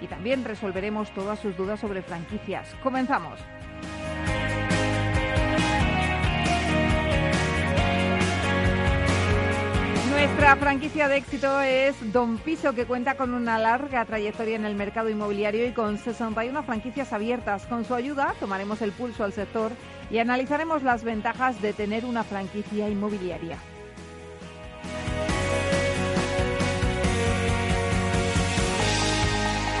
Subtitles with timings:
[0.00, 2.74] y también resolveremos todas sus dudas sobre franquicias.
[2.82, 3.38] Comenzamos.
[10.10, 14.74] Nuestra franquicia de éxito es Don Piso, que cuenta con una larga trayectoria en el
[14.74, 17.66] mercado inmobiliario y con 61 franquicias abiertas.
[17.66, 19.72] Con su ayuda tomaremos el pulso al sector
[20.10, 23.56] y analizaremos las ventajas de tener una franquicia inmobiliaria.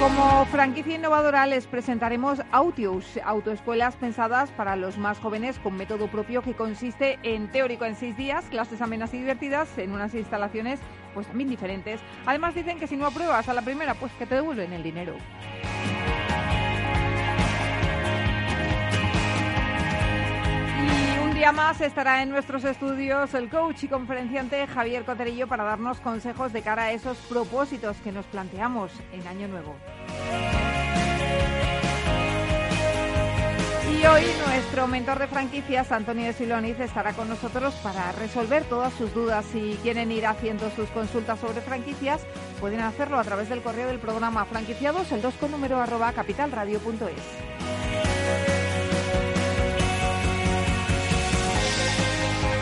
[0.00, 6.40] Como franquicia innovadora les presentaremos Autius, autoescuelas pensadas para los más jóvenes con método propio
[6.40, 10.80] que consiste en teórico en seis días, clases amenas y divertidas en unas instalaciones
[11.12, 12.00] pues también diferentes.
[12.24, 15.12] Además dicen que si no apruebas a la primera, pues que te devuelven el dinero.
[21.52, 26.62] Más estará en nuestros estudios el coach y conferenciante Javier Coterillo para darnos consejos de
[26.62, 29.74] cara a esos propósitos que nos planteamos en Año Nuevo.
[33.98, 38.92] Y hoy nuestro mentor de franquicias, Antonio de Siloniz, estará con nosotros para resolver todas
[38.92, 39.44] sus dudas.
[39.46, 42.20] Si quieren ir haciendo sus consultas sobre franquicias,
[42.60, 47.89] pueden hacerlo a través del correo del programa franquiciados, el 2 con número arroba capitalradio.es.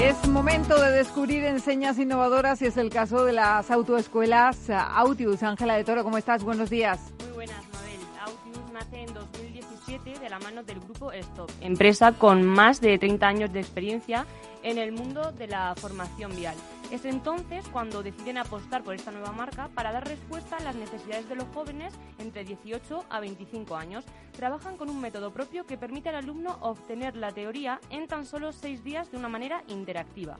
[0.00, 5.42] Es momento de descubrir enseñas innovadoras y es el caso de las autoescuelas Autius.
[5.42, 6.44] Ángela de Toro, ¿cómo estás?
[6.44, 7.12] Buenos días.
[7.24, 7.98] Muy buenas, Mabel.
[8.24, 13.26] Autius nace en 2017 de la mano del grupo Stop, empresa con más de 30
[13.26, 14.24] años de experiencia
[14.70, 16.54] en el mundo de la formación vial.
[16.90, 21.28] Es entonces cuando deciden apostar por esta nueva marca para dar respuesta a las necesidades
[21.28, 24.04] de los jóvenes entre 18 a 25 años.
[24.36, 28.52] Trabajan con un método propio que permite al alumno obtener la teoría en tan solo
[28.52, 30.36] seis días de una manera interactiva.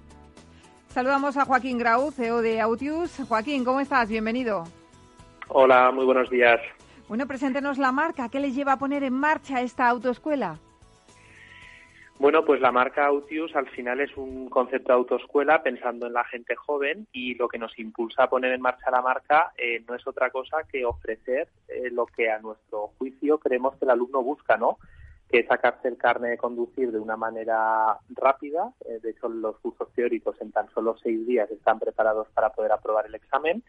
[0.88, 3.20] Saludamos a Joaquín Grau, CEO de Autius.
[3.28, 4.08] Joaquín, ¿cómo estás?
[4.08, 4.64] Bienvenido.
[5.48, 6.60] Hola, muy buenos días.
[7.08, 8.28] Bueno, preséntenos la marca.
[8.28, 10.58] ¿Qué les lleva a poner en marcha esta autoescuela?
[12.20, 16.24] Bueno, pues la marca Autius al final es un concepto de autoescuela pensando en la
[16.24, 19.94] gente joven y lo que nos impulsa a poner en marcha la marca eh, no
[19.94, 24.20] es otra cosa que ofrecer eh, lo que a nuestro juicio creemos que el alumno
[24.24, 24.78] busca, ¿no?
[25.30, 28.72] Que es sacarse el carne de conducir de una manera rápida.
[28.84, 32.72] Eh, de hecho, los cursos teóricos en tan solo seis días están preparados para poder
[32.72, 33.62] aprobar el examen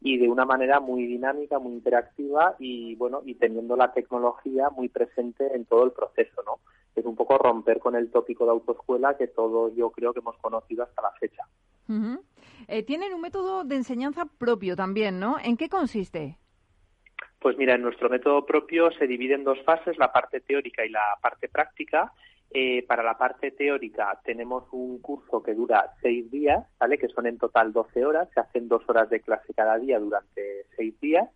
[0.00, 4.88] y de una manera muy dinámica, muy interactiva y bueno, y teniendo la tecnología muy
[4.88, 6.58] presente en todo el proceso, ¿no?
[6.94, 10.36] Es un poco romper con el tópico de autoescuela que todos yo creo que hemos
[10.38, 11.44] conocido hasta la fecha.
[12.68, 15.36] Eh, tienen un método de enseñanza propio también, ¿no?
[15.42, 16.38] ¿En qué consiste?
[17.38, 20.88] Pues mira, en nuestro método propio se divide en dos fases, la parte teórica y
[20.88, 22.12] la parte práctica.
[22.54, 26.98] Eh, para la parte teórica tenemos un curso que dura seis días, ¿vale?
[26.98, 30.66] Que son en total 12 horas, se hacen dos horas de clase cada día durante
[30.76, 31.28] seis días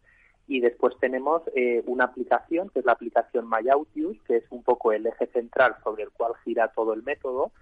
[0.49, 4.93] y después tenemos eh, una aplicación, que es la aplicación MyAutius, que es un poco
[4.93, 7.53] el eje central sobre el cual gira todo el método.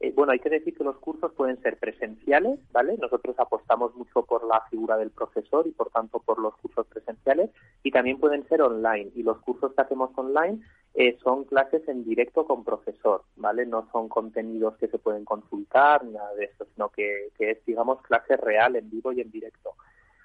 [0.00, 2.96] Eh, bueno, hay que decir que los cursos pueden ser presenciales, ¿vale?
[3.00, 7.50] Nosotros apostamos mucho por la figura del profesor y por tanto por los cursos presenciales
[7.84, 9.12] y también pueden ser online.
[9.14, 10.60] Y los cursos que hacemos online
[10.94, 13.64] eh, son clases en directo con profesor, ¿vale?
[13.64, 18.02] No son contenidos que se pueden consultar nada de eso, sino que, que es, digamos,
[18.02, 19.74] clase real en vivo y en directo.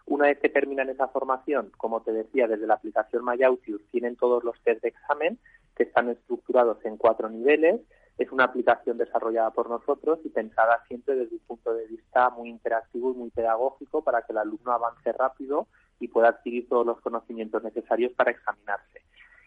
[0.08, 4.42] Una vez que terminan esa formación, como te decía, desde la aplicación MyAutius tienen todos
[4.42, 5.38] los test de examen
[5.76, 7.82] que están estructurados en cuatro niveles.
[8.18, 12.50] Es una aplicación desarrollada por nosotros y pensada siempre desde un punto de vista muy
[12.50, 15.68] interactivo y muy pedagógico para que el alumno avance rápido
[16.00, 19.02] y pueda adquirir todos los conocimientos necesarios para examinarse.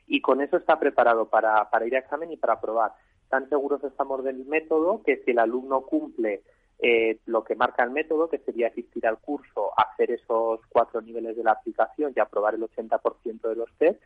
[0.06, 2.92] Y con eso está preparado para, para ir a examen y para aprobar.
[3.30, 6.42] Tan seguros estamos del método que si el alumno cumple
[6.82, 11.36] eh, lo que marca el método, que sería asistir al curso, hacer esos cuatro niveles
[11.36, 14.00] de la aplicación y aprobar el 80% de los test.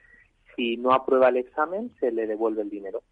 [0.57, 3.03] Si no aprueba el examen, se le devuelve el dinero.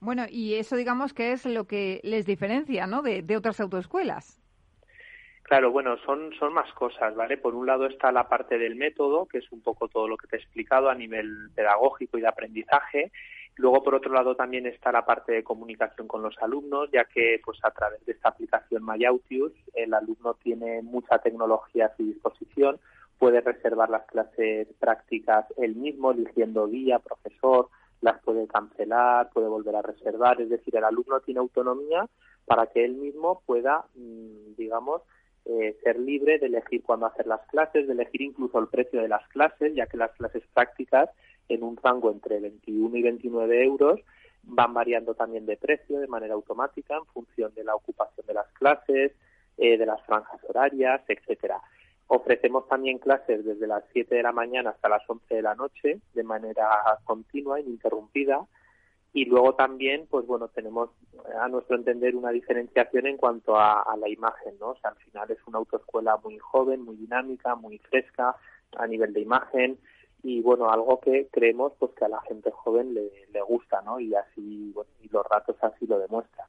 [0.00, 3.02] Bueno, y eso digamos que es lo que les diferencia, ¿no?
[3.02, 4.40] De, de otras autoescuelas.
[5.50, 7.36] Claro, bueno, son, son más cosas, ¿vale?
[7.36, 10.28] Por un lado está la parte del método, que es un poco todo lo que
[10.28, 13.10] te he explicado a nivel pedagógico y de aprendizaje.
[13.56, 17.40] Luego, por otro lado, también está la parte de comunicación con los alumnos, ya que
[17.44, 22.78] pues a través de esta aplicación MyAutius el alumno tiene mucha tecnología a su disposición,
[23.18, 27.68] puede reservar las clases prácticas él mismo, eligiendo guía, profesor,
[28.00, 32.08] las puede cancelar, puede volver a reservar, es decir, el alumno tiene autonomía
[32.46, 35.02] para que él mismo pueda, mm, digamos,
[35.44, 39.08] eh, ser libre de elegir cuándo hacer las clases, de elegir incluso el precio de
[39.08, 41.10] las clases, ya que las clases prácticas
[41.50, 44.00] en un rango entre 21 y 29 euros
[44.42, 48.48] van variando también de precio de manera automática en función de la ocupación de las
[48.52, 49.12] clases,
[49.58, 51.60] eh, de las franjas horarias, etcétera.
[52.06, 56.00] Ofrecemos también clases desde las 7 de la mañana hasta las 11 de la noche
[56.14, 56.68] de manera
[57.04, 58.46] continua, ininterrumpida,
[59.12, 60.90] y luego también, pues bueno, tenemos
[61.40, 64.70] a nuestro entender una diferenciación en cuanto a, la imagen, ¿no?
[64.70, 68.36] O sea, al final es una autoescuela muy joven, muy dinámica, muy fresca
[68.76, 69.78] a nivel de imagen
[70.22, 74.00] y bueno, algo que creemos pues que a la gente joven le, le gusta, ¿no?
[74.00, 76.46] Y así, bueno, y los ratos así lo demuestran.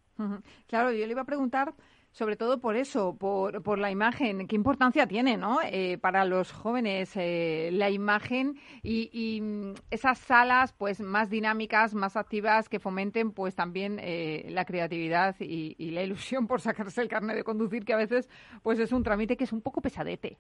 [0.68, 1.74] Claro, yo le iba a preguntar
[2.12, 4.48] sobre todo por eso, por, por la imagen.
[4.48, 5.60] ¿Qué importancia tiene ¿no?
[5.64, 12.18] Eh, para los jóvenes eh, la imagen y, mm, esas salas pues más dinámicas, más
[12.18, 17.08] activas que fomenten pues también eh, la creatividad y, y, la ilusión por sacarse el
[17.08, 18.30] carnet de conducir, que a veces
[18.62, 20.38] pues es un trámite que es un poco pesadete?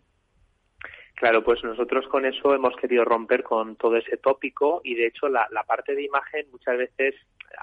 [1.21, 5.29] Claro, pues nosotros con eso hemos querido romper con todo ese tópico y de hecho
[5.29, 7.13] la, parte de imagen muchas veces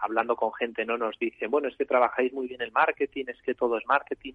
[0.00, 3.43] hablando con gente no nos dicen bueno es que trabajáis muy bien el marketing es
[3.43, 4.34] que todo es marketing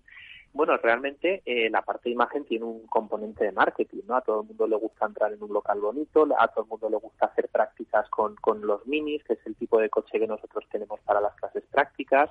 [0.52, 4.42] bueno realmente eh, la parte de imagen tiene un componente de marketing no a todo
[4.42, 7.28] el mundo le gusta entrar en un local bonito a todo el mundo le gusta
[7.28, 11.00] hacer prácticas con, con los minis que es el tipo de coche que nosotros tenemos
[11.00, 12.30] para las clases prácticas.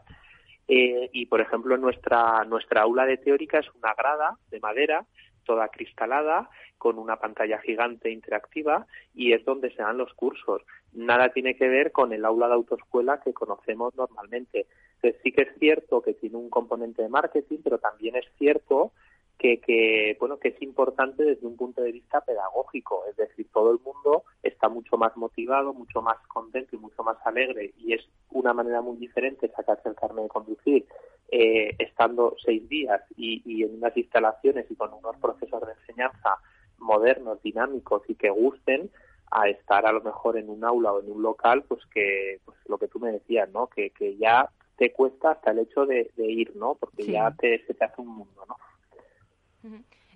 [0.68, 5.04] Eh, y por ejemplo nuestra nuestra aula de teórica es una grada de madera
[5.44, 10.62] toda cristalada, con una pantalla gigante interactiva y es donde se dan los cursos.
[10.92, 14.66] Nada tiene que ver con el aula de autoescuela que conocemos normalmente.
[14.96, 18.92] Entonces, sí que es cierto que tiene un componente de marketing, pero también es cierto
[19.42, 23.04] que, que, bueno que es importante desde un punto de vista pedagógico.
[23.10, 27.16] Es decir todo el mundo está mucho más motivado mucho más contento y mucho más
[27.24, 30.86] alegre y es una manera muy diferente sacarse el carnet de conducir
[31.30, 36.36] eh, estando seis días y, y en unas instalaciones y con unos procesos de enseñanza
[36.78, 38.90] modernos dinámicos y que gusten
[39.30, 42.56] a estar a lo mejor en un aula o en un local pues que pues
[42.66, 46.10] lo que tú me decías no que, que ya te cuesta hasta el hecho de,
[46.16, 48.56] ir no porque ya te, se te hace un mundo no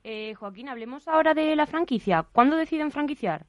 [0.05, 2.25] eh, Joaquín, hablemos ahora de la franquicia.
[2.33, 3.45] ¿Cuándo deciden franquiciar?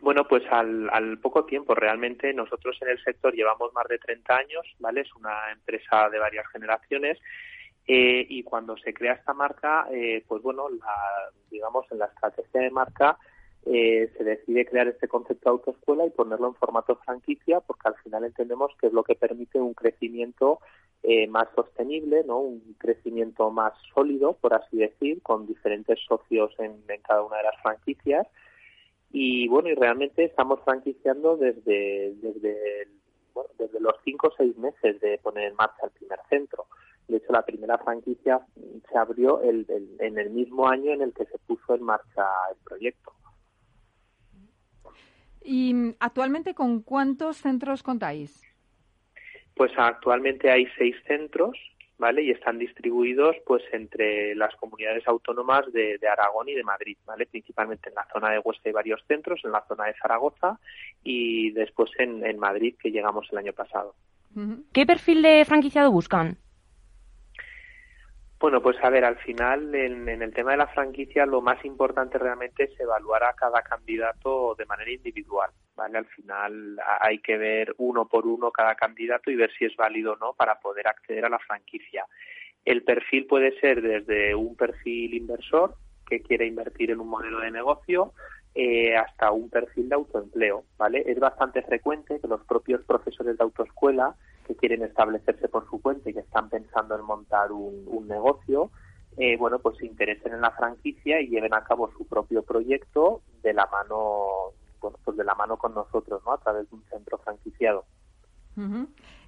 [0.00, 1.74] Bueno, pues al, poco tiempo.
[1.74, 5.02] Realmente nosotros en el sector llevamos más de 30 años, ¿vale?
[5.02, 7.18] Es una empresa de varias generaciones.
[7.86, 10.68] Eh, y cuando se crea esta marca, eh, pues bueno,
[11.50, 13.18] digamos en la estrategia de marca
[13.64, 18.24] se decide crear este concepto de autoescuela y ponerlo en formato franquicia porque al final
[18.24, 20.60] entendemos que es lo que permite un crecimiento
[21.02, 22.40] eh, más sostenible, ¿no?
[22.40, 27.62] un crecimiento más sólido, por así decir, con diferentes socios en, cada una de las
[27.62, 28.26] franquicias.
[29.10, 32.88] Y bueno, y realmente estamos franquiciando desde, desde,
[33.80, 36.66] los cinco o seis meses de poner en marcha el primer centro.
[37.08, 38.40] De hecho, la primera franquicia
[38.90, 39.66] se abrió el,
[40.00, 43.12] en el mismo año en el que se puso en marcha el proyecto.
[45.42, 48.42] ¿Y actualmente con cuántos centros contáis?
[49.54, 51.56] Pues actualmente hay seis centros,
[51.98, 52.22] ¿vale?
[52.22, 57.26] Y están distribuidos pues entre las comunidades autónomas de, Aragón y de Madrid, ¿vale?
[57.26, 60.58] Principalmente en la zona de Huesca hay varios centros, en la zona de Zaragoza
[61.02, 63.94] y después en, en Madrid, que llegamos el año pasado.
[64.72, 66.38] ¿Qué perfil de franquiciado buscan?
[68.40, 72.16] Bueno, pues a ver, al final en, el tema de la franquicia lo más importante
[72.16, 75.98] realmente es evaluar a cada candidato de manera individual, ¿vale?
[75.98, 80.14] Al final hay que ver uno por uno cada candidato y ver si es válido
[80.14, 82.06] o no para poder acceder a la franquicia.
[82.64, 85.74] El perfil puede ser desde un perfil inversor
[86.08, 88.14] que quiere invertir en un modelo de negocio
[88.54, 91.04] eh, hasta un perfil de autoempleo, ¿vale?
[91.06, 94.16] Es bastante frecuente que los propios profesores de autoescuela
[94.46, 98.72] que quieren establecerse por su cuenta y que están pensando en montar un, negocio,
[99.16, 103.22] eh, bueno, pues se interesen en la franquicia y lleven a cabo su propio proyecto
[103.42, 106.32] de la mano, bueno, pues de la mano con nosotros, ¿no?
[106.32, 107.84] A través de un centro franquiciado.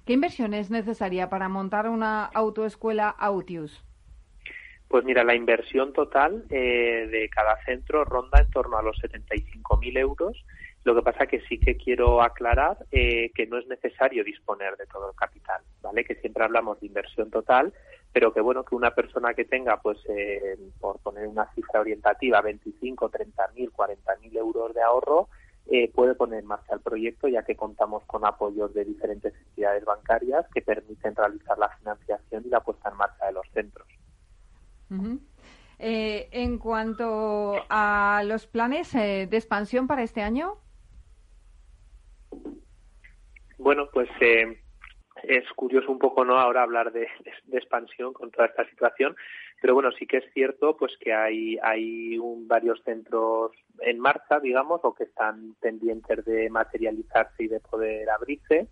[0.05, 3.83] ¿Qué inversión es necesaria para montar una autoescuela Autius?
[4.93, 9.97] Pues mira, la inversión total eh, de cada centro ronda en torno a los 75.000
[9.97, 10.45] euros
[10.83, 14.85] Lo que pasa que sí que quiero aclarar eh, que no es necesario disponer de
[14.85, 16.03] todo el capital, ¿vale?
[16.03, 17.73] Que siempre hablamos de inversión total,
[18.11, 22.41] pero que bueno, que una persona que tenga, pues, eh, por poner una cifra orientativa,
[22.41, 25.27] 25, 30 mil, 40 mil euros de ahorro,
[25.71, 29.85] eh, puede poner en marcha el proyecto, ya que contamos con apoyos de diferentes entidades
[29.85, 33.12] bancarias que permiten realizar la financiación y la puesta en marcha.
[35.79, 40.57] En cuanto a los planes de expansión para este año,
[43.63, 44.59] bueno, pues eh,
[45.23, 47.07] es curioso un poco no ahora hablar de,
[47.53, 49.15] expansión con toda esta situación,
[49.61, 54.81] pero bueno, sí que es cierto pues que hay, hay varios centros en marcha, digamos,
[54.83, 58.67] o que están pendientes de materializarse y de poder abrirse.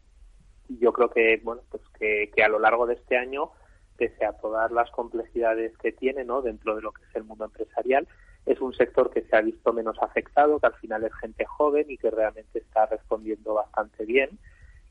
[0.67, 3.51] Yo creo que, bueno, pues que, que a lo largo de este año,
[4.01, 6.41] pese a todas las complejidades que tiene, ¿no?
[6.41, 8.07] Dentro de lo que es el mundo empresarial,
[8.47, 11.85] es un sector que se ha visto menos afectado, que al final es gente joven
[11.87, 14.39] y que realmente está respondiendo bastante bien.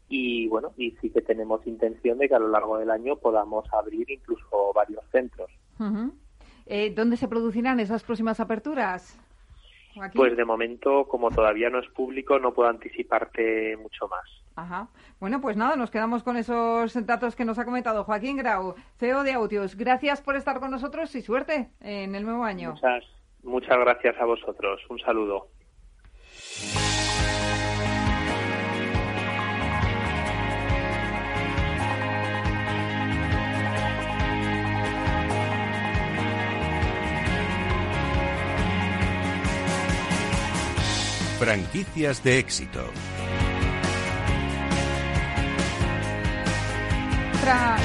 [0.09, 3.64] Y bueno, y sí que tenemos intención de que a lo largo del año podamos
[3.73, 5.50] abrir incluso varios centros.
[6.67, 9.19] Eh, ¿Dónde se producirán esas próximas aperturas?
[10.14, 14.25] Pues de momento, como todavía no es público, no puedo anticiparte mucho más.
[14.57, 14.88] Ajá.
[15.19, 19.23] Bueno, pues nada, nos quedamos con esos datos que nos ha comentado Joaquín Grau, CEO
[19.23, 19.76] de Autios.
[19.76, 22.73] Gracias por estar con nosotros y suerte en el nuevo año.
[22.73, 23.04] Muchas,
[23.42, 24.80] Muchas gracias a vosotros.
[24.88, 25.49] Un saludo.
[41.40, 42.85] Franquicias de éxito.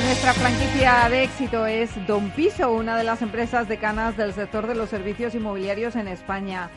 [0.03, 4.75] Nuestra, franquicia de éxito es Don Piso, una de las empresas decanas del sector de
[4.75, 6.69] los servicios inmobiliarios en España.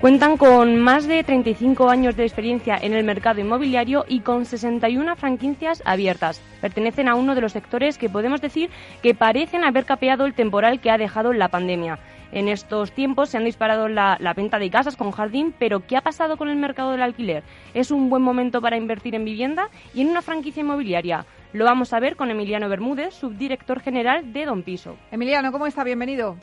[0.00, 5.14] Cuentan con más de 35 años de experiencia en el mercado inmobiliario y con 61
[5.16, 6.40] franquicias abiertas.
[6.62, 8.70] Pertenecen a uno de los sectores que podemos decir
[9.02, 11.98] que parecen haber capeado el temporal que ha dejado la pandemia.
[12.34, 15.96] En estos tiempos se han disparado la, la, venta de casas con jardín, pero ¿qué
[15.96, 17.44] ha pasado con el mercado del alquiler?
[17.74, 21.26] ¿Es un buen momento para invertir en vivienda y en una franquicia inmobiliaria?
[21.52, 24.96] Lo vamos a ver con Emiliano Bermúdez, subdirector general de Don Piso.
[25.12, 25.84] Emiliano, ¿cómo está?
[25.84, 26.36] Bienvenido.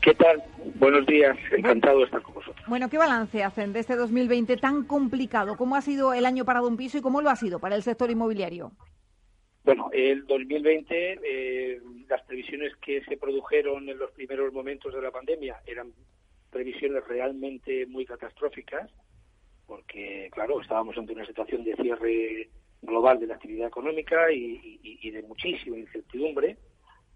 [0.00, 0.42] ¿Qué tal?
[0.80, 2.66] Buenos días, encantado de estar con vosotros.
[2.66, 5.56] Bueno, ¿qué balance hacen de este 2020 tan complicado?
[5.56, 7.84] ¿Cómo ha sido el año para Don Piso y cómo lo ha sido para el
[7.84, 8.72] sector inmobiliario?
[9.64, 15.10] Bueno, el 2020, eh, las previsiones que se produjeron en los primeros momentos de la
[15.10, 15.92] pandemia eran
[16.50, 18.90] previsiones realmente muy catastróficas,
[19.66, 22.50] porque, claro, estábamos ante una situación de cierre
[22.82, 26.58] global de la actividad económica y, de muchísima incertidumbre,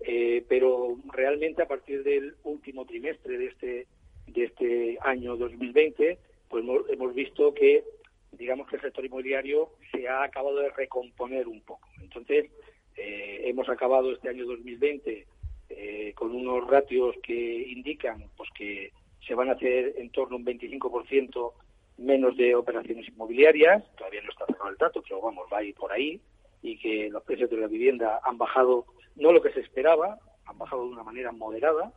[0.01, 3.87] eh, pero realmente a partir del último trimestre de este
[4.33, 7.85] de este año 2020, pues hemos, visto que
[8.33, 11.89] digamos que el sector inmobiliario se ha acabado de recomponer un poco.
[12.01, 12.51] Entonces,
[12.97, 15.27] eh, hemos acabado este año 2020
[15.71, 18.93] eh, con unos ratios que indican pues que
[19.27, 21.53] se van a hacer en torno a un 25%
[21.99, 25.75] menos de operaciones inmobiliarias, todavía no está cerrado el dato, pero vamos, va a ir
[25.75, 26.21] por ahí,
[26.63, 30.59] y que los precios de la vivienda han bajado, no lo que se esperaba, han
[30.59, 31.93] bajado de una manera moderada,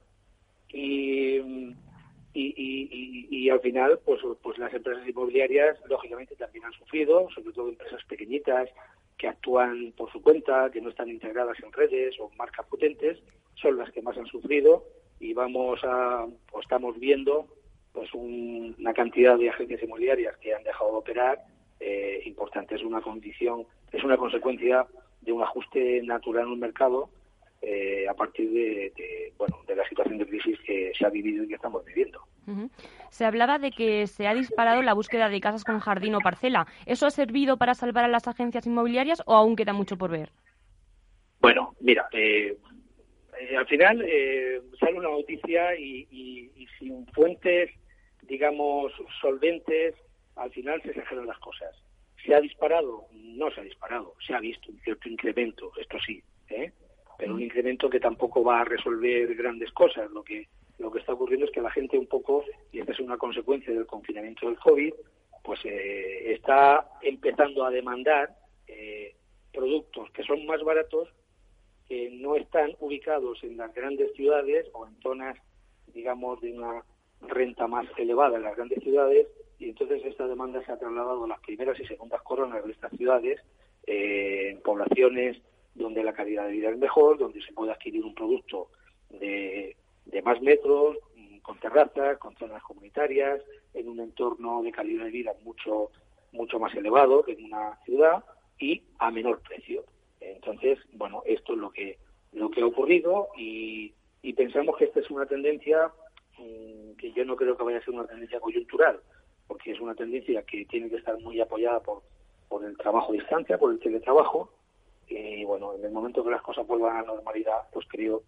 [0.69, 1.39] y,
[2.33, 7.69] y, y, al final, pues, pues las empresas inmobiliarias, lógicamente, también han sufrido, sobre todo
[7.69, 8.69] empresas pequeñitas
[9.17, 13.19] que actúan por su cuenta, que no están integradas en redes o marcas potentes,
[13.55, 14.85] son las que más han sufrido
[15.19, 17.47] y vamos a, pues estamos viendo
[17.93, 21.39] pues una cantidad de agencias inmobiliarias que han dejado de operar
[21.79, 22.75] eh, importante.
[22.75, 24.87] Es una condición, es una consecuencia
[25.21, 27.09] de un ajuste natural en un mercado
[27.61, 31.47] eh, a partir de, bueno, de la situación de crisis que se ha vivido y
[31.47, 32.21] que estamos viviendo.
[33.09, 36.65] Se hablaba de que se ha disparado la búsqueda de casas con jardín o parcela.
[36.85, 40.29] ¿Eso ha servido para salvar a las agencias inmobiliarias o aún queda mucho por ver?
[41.39, 42.57] Bueno, mira, eh,
[43.57, 44.05] al final
[44.79, 47.69] sale una noticia y, y sin fuentes
[48.31, 49.93] digamos, solventes,
[50.37, 51.75] al final se exageran las cosas.
[52.25, 53.07] ¿Se ha disparado?
[53.11, 54.15] No se ha disparado.
[54.25, 56.71] Se ha visto un cierto incremento, esto sí, ¿eh?
[57.21, 60.09] Pero un incremento que tampoco va a resolver grandes cosas.
[60.09, 60.47] Lo que,
[60.79, 63.71] lo que está ocurriendo es que la gente un poco, y esta es una consecuencia
[63.71, 64.91] del confinamiento del COVID,
[65.43, 68.35] pues eh, está empezando a demandar
[68.67, 69.13] eh,
[69.53, 71.09] productos que son más baratos,
[71.87, 75.37] que no están ubicados en las grandes ciudades o en zonas,
[75.93, 76.83] digamos, de una
[77.21, 79.27] renta más elevada en las grandes ciudades
[79.59, 82.91] y entonces esta demanda se ha trasladado a las primeras y segundas coronas de estas
[82.97, 83.39] ciudades,
[83.85, 85.37] eh, en poblaciones
[85.75, 88.69] donde la calidad de vida es mejor, donde se puede adquirir un producto
[89.09, 89.75] de,
[90.23, 90.97] más metros,
[91.41, 93.41] con terrazas, con zonas comunitarias,
[93.73, 95.89] en un entorno de calidad de vida mucho,
[96.31, 98.23] mucho más elevado que en una ciudad
[98.59, 99.83] y a menor precio.
[100.19, 101.97] Entonces, bueno, esto es lo que,
[102.33, 103.93] lo que ha ocurrido y,
[104.35, 105.91] pensamos que esta es una tendencia
[106.37, 108.99] mm, que yo no creo que vaya a ser una tendencia coyuntural,
[109.47, 112.01] porque es una tendencia que tiene que estar muy apoyada por,
[112.47, 114.51] por el trabajo a distancia, por el teletrabajo,
[115.11, 118.23] y bueno, en el momento que las cosas vuelvan a la normalidad, pues creo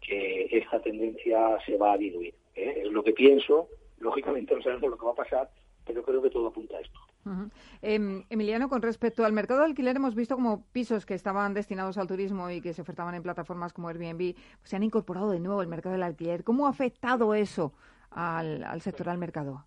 [0.00, 2.34] que esta tendencia se va a diluir.
[2.54, 2.82] ¿eh?
[2.84, 5.50] Es lo que pienso, lógicamente no sabemos lo que va a pasar,
[5.84, 6.98] pero creo que todo apunta a esto.
[7.80, 11.96] Em, Emiliano, con respecto al mercado de alquiler, hemos visto como pisos que estaban destinados
[11.96, 15.40] al turismo y que se ofertaban en plataformas como Airbnb pues se han incorporado de
[15.40, 16.44] nuevo al mercado del alquiler.
[16.44, 17.72] ¿Cómo ha afectado eso
[18.10, 19.64] al, sector, al mercado?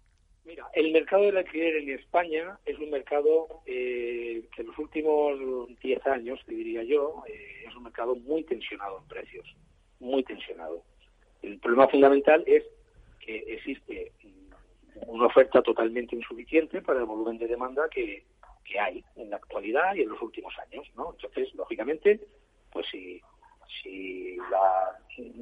[0.48, 5.38] Mira, el mercado del alquiler en España es un mercado eh, que en los últimos
[5.82, 9.46] 10 años, te diría yo, eh, es un mercado muy tensionado en precios
[10.00, 10.84] muy tensionado.
[11.42, 12.64] El problema fundamental es
[13.20, 14.12] que existe
[15.06, 18.26] una oferta totalmente insuficiente para el volumen de demanda que,
[18.78, 21.14] hay en la actualidad y en los últimos años, ¿no?
[21.14, 22.20] Entonces, lógicamente,
[22.70, 23.22] pues si,
[23.82, 24.36] si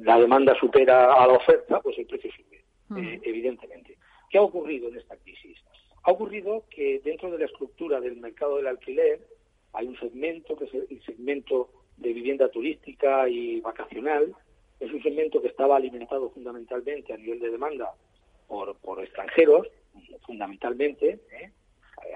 [0.04, 2.98] la, demanda supera a la oferta, pues el precio sube, mm.
[2.98, 3.95] eh, evidentemente.
[4.36, 5.56] ¿Qué ha ocurrido en esta crisis?
[6.02, 9.18] Ha ocurrido que dentro de la estructura del mercado del alquiler
[9.72, 14.34] hay un segmento que es el segmento de vivienda turística y vacacional,
[14.78, 17.94] es un segmento que estaba alimentado fundamentalmente a nivel de demanda
[18.46, 19.68] por, por extranjeros,
[20.26, 21.50] fundamentalmente, ¿eh?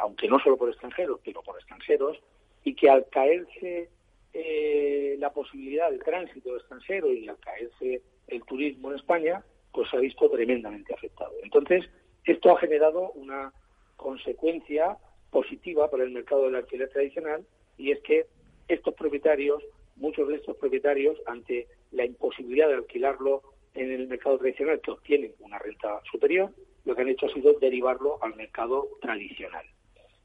[0.02, 2.18] aunque no solo por extranjeros, pero por extranjeros,
[2.64, 3.88] y que al caerse
[4.34, 9.96] eh, la posibilidad de tránsito extranjero y al caerse el turismo en España, pues se
[9.96, 11.32] ha visto tremendamente afectado.
[11.42, 11.88] Entonces,
[12.24, 13.52] esto ha generado una
[13.96, 14.96] consecuencia
[15.30, 17.44] positiva para el mercado del alquiler tradicional
[17.76, 18.26] y es que
[18.68, 19.62] estos propietarios,
[19.96, 23.42] muchos de estos propietarios, ante la imposibilidad de alquilarlo
[23.74, 26.50] en el mercado tradicional, que obtienen una renta superior,
[26.84, 29.64] lo que han hecho ha sido derivarlo al mercado tradicional.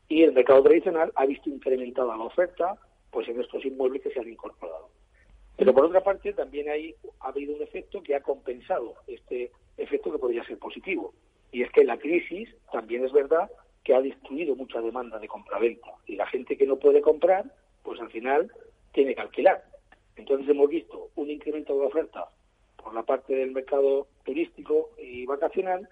[0.08, 2.78] Y el mercado tradicional ha visto incrementada la oferta
[3.12, 4.89] pues en estos inmuebles que se han incorporado.
[5.58, 10.12] Pero por otra parte, también hay, ha habido un efecto que ha compensado este efecto
[10.12, 11.13] que podría ser positivo.
[11.56, 13.50] Y es que la crisis también es verdad
[13.86, 15.88] que ha destruido mucha demanda de compraventa.
[16.06, 17.46] Y la gente que no puede comprar,
[17.82, 18.52] pues al final
[18.91, 19.63] tiene que alquilar.
[20.18, 22.28] Entonces hemos visto un incremento de oferta
[22.76, 25.88] por la parte del mercado turístico y vacacional,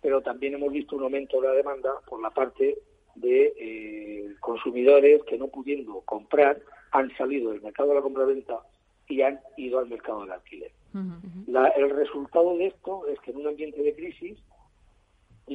[0.00, 2.78] pero también hemos visto un aumento de la demanda por la parte
[3.16, 8.60] de eh, consumidores que no pudiendo comprar han salido del mercado de la compraventa
[9.08, 10.70] y han ido al mercado del alquiler.
[10.94, 14.38] el resultado de esto es que en un ambiente de crisis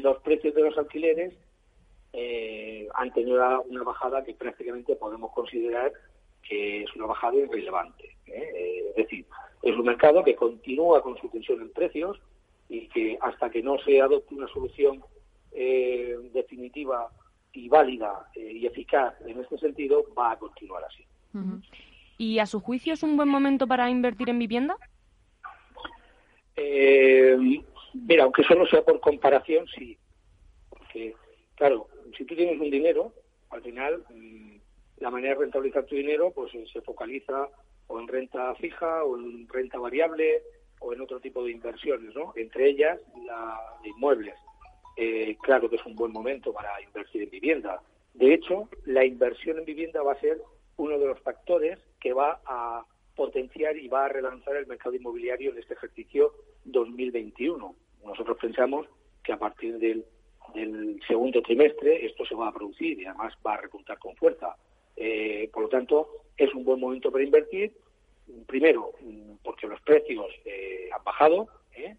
[0.01, 1.33] los precios de los alquileres
[2.13, 5.91] eh, han tenido una bajada que prácticamente podemos considerar
[6.47, 8.15] que es una bajada irrelevante.
[8.27, 8.89] ¿eh?
[8.89, 9.25] es decir,
[9.61, 12.19] es un mercado que continúa con su tensión en precios
[12.69, 15.03] y que hasta que no se adopte una solución
[15.51, 17.09] eh, definitiva
[17.53, 21.05] y válida eh, y eficaz en este sentido, va a continuar así.
[22.17, 24.75] ¿Y a su juicio es un buen momento para invertir en vivienda?
[27.93, 29.97] Mira, aunque solo sea por comparación, sí.
[30.69, 31.15] Porque,
[31.55, 33.13] claro, si tú tienes un dinero,
[33.49, 34.55] al final mm,
[34.97, 37.49] la manera de rentabilizar tu dinero pues eh, se focaliza
[37.87, 40.41] o en renta fija o en renta variable
[40.79, 42.33] o en otro tipo de inversiones, ¿no?
[42.35, 44.35] Entre ellas la de inmuebles.
[44.95, 47.81] Eh, claro que es un buen momento para invertir en vivienda.
[48.13, 50.39] De hecho, la inversión en vivienda va a ser
[50.77, 55.51] uno de los factores que va a potenciar y va a relanzar el mercado inmobiliario
[55.51, 56.33] en este ejercicio
[56.65, 57.75] 2021.
[58.05, 58.87] Nosotros pensamos
[59.23, 60.05] que a partir del,
[60.53, 64.55] del segundo trimestre esto se va a producir y además va a repuntar con fuerza.
[64.95, 67.73] Eh, por lo tanto, es un buen momento para invertir.
[68.47, 68.91] Primero,
[69.43, 71.47] porque los precios eh, han bajado.
[71.75, 71.95] ¿eh?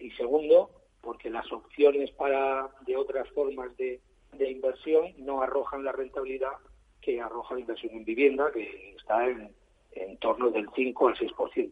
[0.00, 4.00] y segundo, porque las opciones para de otras formas de,
[4.38, 6.52] inversión no arrojan la rentabilidad
[7.00, 9.52] que arroja la inversión en vivienda, que está en,
[10.18, 11.70] torno del 5 al 6%.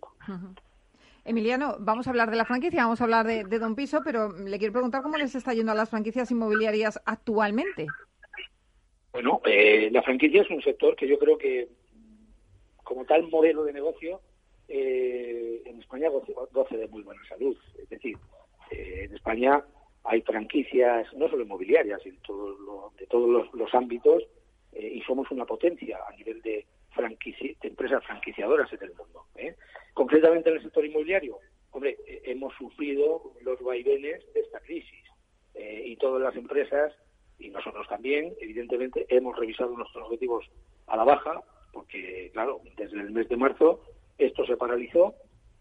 [1.24, 4.58] Emiliano, vamos a hablar de la franquicia, vamos a hablar de, Don Piso, pero le
[4.58, 7.87] quiero preguntar cómo les está yendo a las franquicias inmobiliarias actualmente.
[9.12, 11.68] Bueno, eh, la franquicia es un sector que yo creo que,
[12.82, 14.20] como tal modelo de negocio,
[14.68, 17.56] eh, en España goce, de muy buena salud.
[17.80, 18.16] Es decir,
[18.72, 19.62] eh, en España
[20.04, 24.24] hay franquicias, no solo inmobiliarias, en de todos los, ámbitos,
[24.72, 29.26] y somos una potencia a nivel de, de empresas franquiciadoras en el mundo.
[29.94, 31.38] Concretamente en el sector inmobiliario,
[31.70, 35.05] hombre, hemos sufrido los vaivenes de esta crisis
[35.55, 36.92] y todas las empresas
[37.38, 40.48] y nosotros también, evidentemente, hemos revisado nuestros objetivos
[40.87, 43.81] a la baja, porque, claro, desde el mes de marzo
[44.18, 45.14] esto se paralizó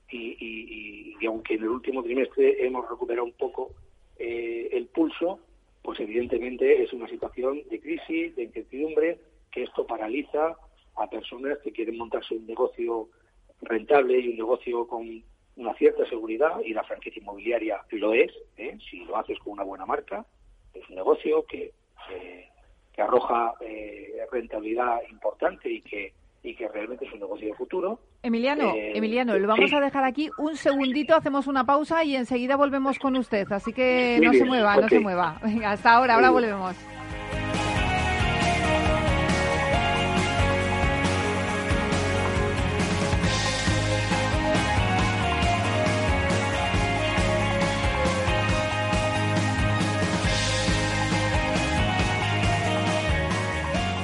[0.10, 3.72] y, aunque en el último trimestre hemos recuperado un poco
[4.20, 5.40] eh, el pulso,
[5.82, 9.20] pues evidentemente es una situación de crisis, de incertidumbre,
[9.52, 10.58] que esto paraliza
[10.96, 13.10] a personas que quieren montarse un negocio
[13.62, 15.24] rentable y un negocio con
[15.56, 18.78] una cierta seguridad, y la franquicia inmobiliaria lo es, ¿eh?
[18.90, 20.26] si lo haces con una buena marca,
[20.74, 21.74] es un negocio que,
[22.94, 28.00] que arroja eh, rentabilidad importante y que y que realmente es un negocio de futuro.
[28.24, 32.56] Emiliano, eh, Emiliano, lo vamos a dejar aquí un segundito, hacemos una pausa y enseguida
[32.56, 33.52] volvemos con usted.
[33.52, 35.40] Así que no se mueva, no se mueva.
[35.44, 36.76] Venga, hasta ahora, ahora volvemos.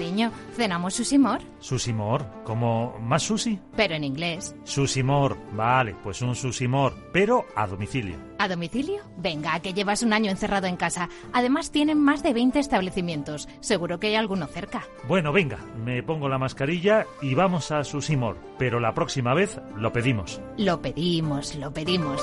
[0.00, 1.42] Cariño, ¿cenamos susimor?
[1.58, 2.24] ¿Susimor?
[2.44, 3.58] ¿Como más sushi?
[3.76, 4.56] Pero en inglés.
[4.64, 8.16] Susimor, vale, pues un susimor, pero a domicilio.
[8.38, 9.02] ¿A domicilio?
[9.18, 11.10] Venga, que llevas un año encerrado en casa.
[11.34, 13.46] Además tienen más de 20 establecimientos.
[13.60, 14.84] Seguro que hay alguno cerca.
[15.06, 18.38] Bueno, venga, me pongo la mascarilla y vamos a susimor.
[18.58, 20.40] Pero la próxima vez lo pedimos.
[20.56, 22.22] Lo pedimos, lo pedimos.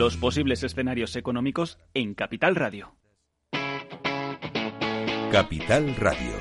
[0.00, 2.94] Los posibles escenarios económicos en Capital Radio.
[5.30, 6.39] Capital Radio.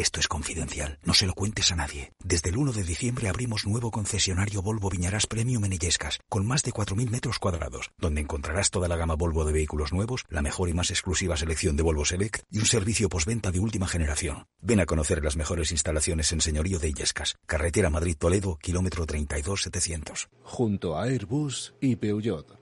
[0.00, 2.14] Esto es confidencial, no se lo cuentes a nadie.
[2.24, 6.62] Desde el 1 de diciembre abrimos nuevo concesionario Volvo Viñarás Premium en Illescas, con más
[6.62, 10.70] de 4.000 metros cuadrados, donde encontrarás toda la gama Volvo de vehículos nuevos, la mejor
[10.70, 14.46] y más exclusiva selección de Volvo Select y un servicio postventa de última generación.
[14.62, 20.30] Ven a conocer las mejores instalaciones en señorío de Illescas, carretera Madrid-Toledo, kilómetro 32700.
[20.44, 22.58] Junto a Airbus y Peugeot.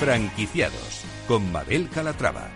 [0.00, 2.46] Franquiciados con Mabel Calatrava.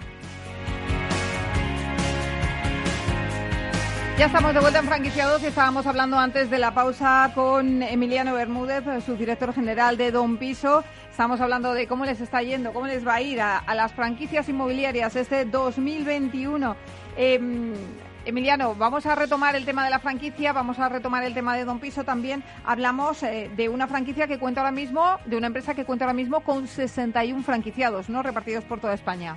[4.17, 8.35] Ya estamos de vuelta en franquiciados y estábamos hablando antes de la pausa con Emiliano
[8.35, 10.85] Bermúdez, subdirector general de Don Piso.
[11.11, 14.49] Estamos hablando de cómo les está yendo, cómo les va a ir a, las franquicias
[14.49, 16.77] inmobiliarias este 2021.
[18.25, 21.65] Emiliano, vamos a retomar el tema de la franquicia, vamos a retomar el tema de
[21.65, 22.45] Don Piso también.
[22.65, 26.15] Hablamos eh, de una franquicia que cuenta ahora mismo, de una empresa que cuenta ahora
[26.15, 28.23] mismo con 61 franquiciados, ¿no?
[28.23, 29.37] Repartidos por toda España.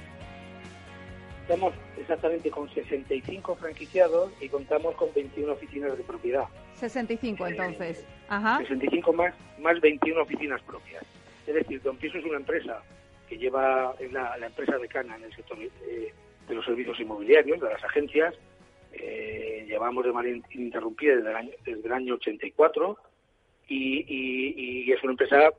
[1.42, 6.46] Estamos exactamente con 65 franquiciados y contamos con 21 oficinas de propiedad.
[6.76, 8.06] 65 entonces.
[8.30, 8.60] Ajá.
[8.60, 11.04] 65 más, más 21 oficinas propias.
[11.48, 12.84] Es decir, Don Piso es una empresa
[13.28, 16.14] que lleva, es la, empresa de Cana en el sector eh,
[16.48, 18.36] de los servicios inmobiliarios, de las agencias,
[18.98, 22.98] eh, llevamos de manera ininterrumpida desde el año, desde el año 84
[23.68, 25.50] y, es una empresa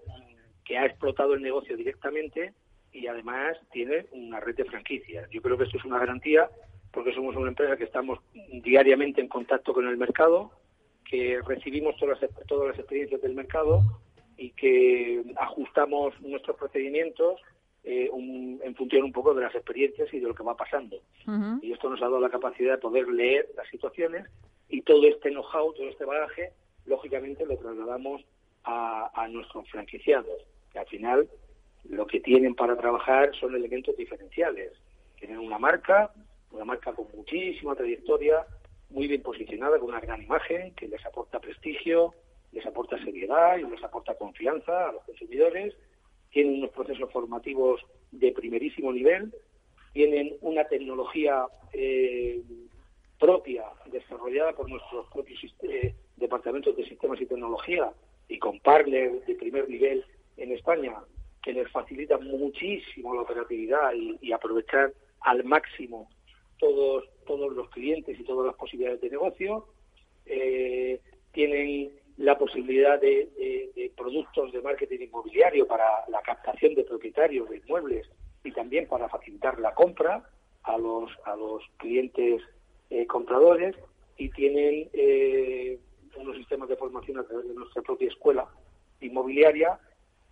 [0.65, 2.53] que ha explotado el negocio directamente
[2.93, 5.29] y además tiene una red de franquicias.
[5.31, 6.49] Yo creo que esto es una garantía
[6.93, 8.21] porque somos una empresa que estamos
[8.63, 10.51] diariamente en contacto con el mercado,
[11.05, 13.83] que recibimos todas las, todas las experiencias del mercado
[14.39, 17.41] y que ajustamos nuestros procedimientos
[17.89, 21.01] eh, en función un poco de las experiencias y de lo que va pasando.
[21.63, 24.27] Y esto nos ha dado la capacidad de poder leer las situaciones
[24.69, 26.51] y todo este know-how, todo este bagaje,
[26.85, 28.25] lógicamente lo trasladamos
[28.65, 31.29] a, nuestros franquiciados, que al final
[31.89, 34.73] lo que tienen para trabajar son elementos diferenciales.
[35.21, 36.11] Tienen una marca,
[36.51, 38.45] una marca con muchísima trayectoria,
[38.91, 42.15] muy bien posicionada, con una gran imagen, que les aporta prestigio,
[42.51, 45.73] les aporta seriedad y les aporta confianza a los consumidores
[46.37, 47.81] tienen unos procesos formativos
[48.13, 49.33] de primerísimo nivel,
[49.95, 52.43] tienen una tecnología eh,
[53.19, 57.91] propia desarrollada por nuestros propios eh, departamentos de sistemas y tecnología
[58.29, 60.05] y con partners de primer nivel
[60.37, 60.97] en España
[61.43, 66.11] que les facilita muchísimo la operatividad y, aprovechar al máximo
[66.59, 69.69] todos todos los clientes y todas las posibilidades de negocio.
[70.27, 71.01] Eh,
[71.33, 78.09] tienen la posibilidad de, productos de marketing inmobiliario para la captación de propietarios de inmuebles
[78.45, 80.29] y también para facilitar la compra
[80.63, 82.43] a los, a los clientes
[82.91, 83.75] eh, compradores
[84.17, 85.79] y tienen eh,
[86.17, 88.49] unos sistemas de formación a través de nuestra propia escuela
[89.01, 89.79] inmobiliaria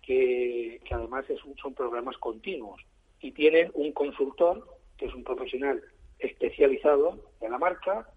[0.01, 2.81] que, que además es son programas continuos
[3.21, 4.67] y tienen un consultor
[4.97, 5.83] que es un profesional
[6.19, 8.07] especializado de la marca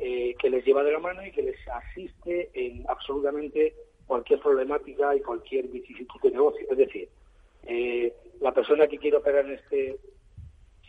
[0.00, 3.74] eh, que les lleva de la mano y que les asiste en absolutamente
[4.06, 6.66] cualquier problemática y cualquier vicisitud de negocio.
[6.70, 7.08] Es decir,
[7.64, 9.98] eh, la persona que quiere operar en este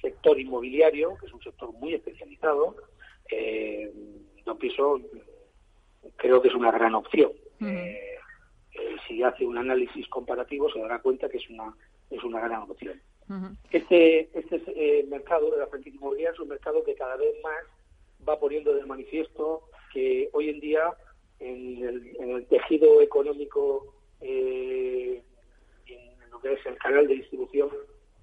[0.02, 2.76] sector inmobiliario, que es un sector muy especializado,
[3.30, 3.92] eh,
[4.46, 5.00] Don Piso
[6.16, 7.32] creo que es una gran opción.
[7.60, 8.16] Eh,
[9.08, 11.76] si hace un análisis comparativo se dará cuenta que es una
[12.10, 13.00] es una gran opción.
[13.72, 17.64] Este este mercado de la franquicia inmobiliaria es un mercado que cada vez más
[18.28, 20.94] va poniendo de manifiesto que hoy en día
[21.40, 25.24] en el, tejido económico, eh,
[25.88, 27.70] en lo que es el canal de distribución,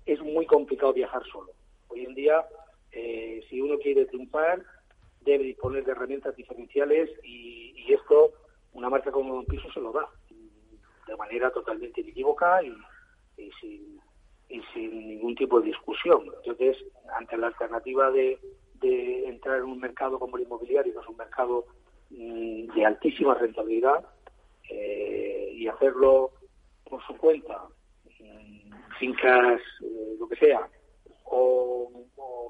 [0.06, 1.52] es muy complicado viajar solo.
[1.88, 2.46] Hoy en día,
[2.92, 4.62] eh, si uno quiere triunfar,
[5.22, 8.32] debe disponer de herramientas diferenciales y, esto,
[8.74, 10.06] una marca como Don Piso se lo da
[11.06, 12.70] de manera totalmente inequívoca y,
[13.60, 13.98] sin,
[14.50, 16.30] y sin ningún tipo de discusión.
[16.36, 16.76] Entonces,
[17.18, 18.38] ante la alternativa de,
[18.80, 21.66] de entrar en un mercado como el inmobiliario, que es un mercado
[22.10, 24.04] mm, de altísima rentabilidad,
[24.70, 26.32] eh, y hacerlo
[26.84, 27.64] por su cuenta,
[28.20, 30.68] mm, fincas, eh, lo que sea,
[31.24, 31.90] o,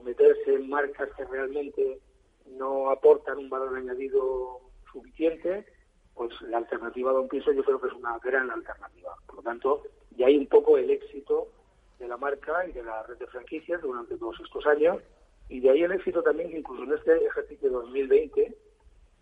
[0.05, 2.01] meterse en marcas que realmente
[2.47, 4.61] no aportan un valor añadido
[4.91, 5.67] suficiente,
[6.14, 9.14] pues la alternativa de un piso yo creo que es una gran alternativa.
[9.27, 9.83] Por lo tanto,
[10.17, 11.49] ya hay un poco el éxito
[11.99, 15.03] de la marca y de la red de franquicias durante todos estos años
[15.49, 18.57] y de ahí el éxito también que incluso en este ejercicio 2020,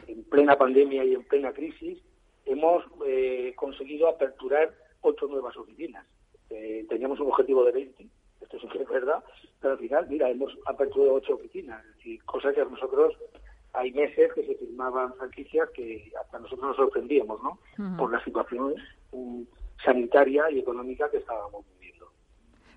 [0.08, 1.98] en plena pandemia y en plena crisis,
[2.44, 6.06] hemos eh, conseguido aperturar ocho nuevas oficinas.
[6.50, 8.06] Eh, teníamos un objetivo de 20,
[8.40, 9.22] esto sí que es verdad,
[9.60, 13.14] pero al final, mira, hemos aperturado ocho oficinas, es decir, cosa que a nosotros
[13.72, 17.58] hay meses que se firmaban franquicias que hasta nosotros nos sorprendíamos, ¿no?
[17.98, 18.74] Por la situación
[19.12, 19.42] mm,
[19.84, 21.66] sanitaria y económica que estábamos.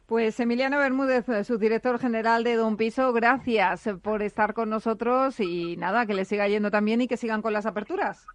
[0.10, 6.08] Pues Emiliano Bermúdez, subdirector general de Don Piso, gracias por estar con nosotros y nada,
[6.08, 8.26] que le siga yendo también y que sigan con las aperturas.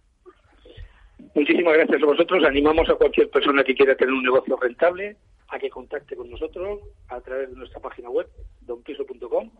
[1.35, 2.45] Muchísimas gracias a vosotros.
[2.45, 5.17] Animamos a cualquier persona que quiera tener un negocio rentable
[5.49, 8.29] a que contacte con nosotros a través de nuestra página web,
[8.61, 9.51] donpiso.com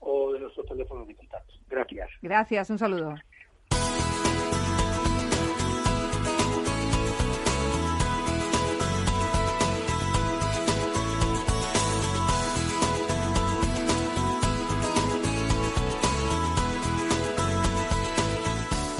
[0.00, 1.54] o de nuestros teléfonos de contacto.
[1.70, 2.10] Gracias.
[2.20, 3.14] Gracias, un saludo.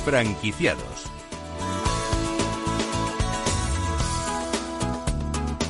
[0.05, 1.07] Franquiciados.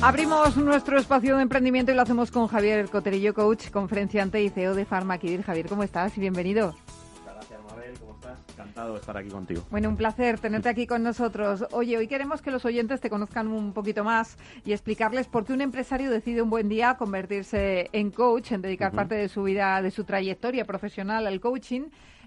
[0.01, 4.73] Abrimos nuestro espacio de emprendimiento y lo hacemos con Javier Coterillo, coach, conferenciante y CEO
[4.73, 5.43] de Farmaquidir.
[5.43, 6.17] Javier, ¿cómo estás?
[6.17, 6.75] Y bienvenido.
[7.23, 7.93] Gracias, Mabel.
[7.99, 8.39] ¿Cómo estás?
[8.49, 9.61] Encantado de estar aquí contigo.
[9.69, 11.65] Bueno, un placer tenerte aquí con nosotros.
[11.71, 15.53] Oye, hoy queremos que los oyentes te conozcan un poquito más y explicarles por qué
[15.53, 19.79] un empresario decide un buen día convertirse en coach, en dedicar parte de su vida,
[19.83, 21.83] de su trayectoria profesional al coaching.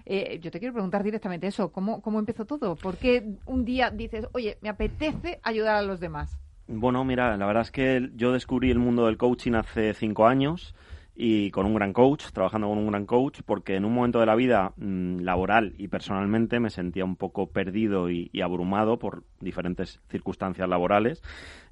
[0.09, 2.77] Eh, yo te quiero preguntar directamente eso, ¿cómo, ¿cómo empezó todo?
[2.77, 6.39] ¿Por qué un día dices, oye, me apetece ayudar a los demás?
[6.67, 10.75] Bueno, mira, la verdad es que yo descubrí el mundo del coaching hace cinco años
[11.13, 14.27] y con un gran coach, trabajando con un gran coach, porque en un momento de
[14.27, 19.99] la vida mm, laboral y personalmente me sentía un poco perdido y, abrumado por diferentes
[20.09, 21.21] circunstancias laborales,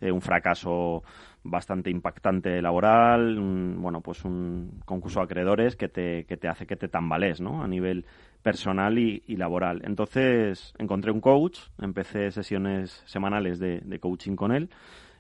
[0.01, 1.03] eh, un fracaso
[1.45, 3.39] bastante impactante laboral,
[3.77, 7.63] bueno, pues un concurso de acreedores que te, que te hace que te tambalees, ¿no?
[7.63, 8.05] A nivel
[8.41, 9.81] personal y, laboral.
[9.85, 14.69] Entonces encontré un coach, empecé sesiones semanales de, coaching con él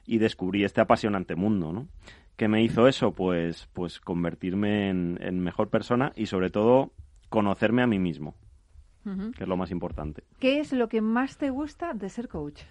[0.05, 1.87] y descubrí este apasionante mundo, ¿no?
[2.35, 3.13] ¿Qué me hizo eso?
[3.13, 6.91] Pues, pues convertirme en, mejor persona y sobre todo
[7.29, 8.35] conocerme a mí mismo,
[9.03, 10.23] que es lo más importante.
[10.39, 12.61] ¿Qué es lo que más te gusta de ser coach?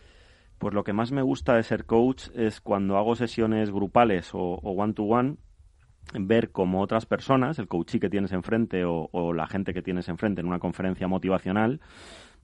[0.59, 4.61] Pues lo que más me gusta de ser coach es cuando hago sesiones grupales o
[4.63, 5.39] one-to-one, -one,
[6.13, 10.41] ver cómo otras personas, el coachee que tienes enfrente o, la gente que tienes enfrente
[10.41, 11.81] en una conferencia motivacional,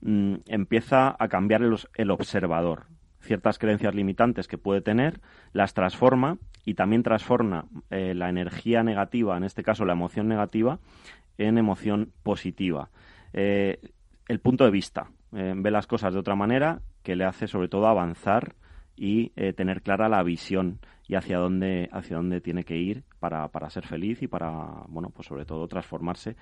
[0.01, 1.61] mm, empieza a cambiar
[1.93, 2.85] el, observador.
[3.19, 5.21] Ciertas creencias limitantes que puede tener,
[5.53, 10.79] las transforma y también transforma eh, la energía negativa, en este caso la emoción negativa,
[11.37, 12.89] en emoción positiva.
[13.33, 13.79] Eh,
[14.27, 17.67] el punto de vista, eh, ve las cosas de otra manera que le hace sobre
[17.67, 18.55] todo avanzar
[18.95, 23.69] y tener clara la visión y hacia dónde, hacia dónde tiene que ir para, para
[23.71, 26.35] ser feliz y para, bueno, pues sobre todo transformarse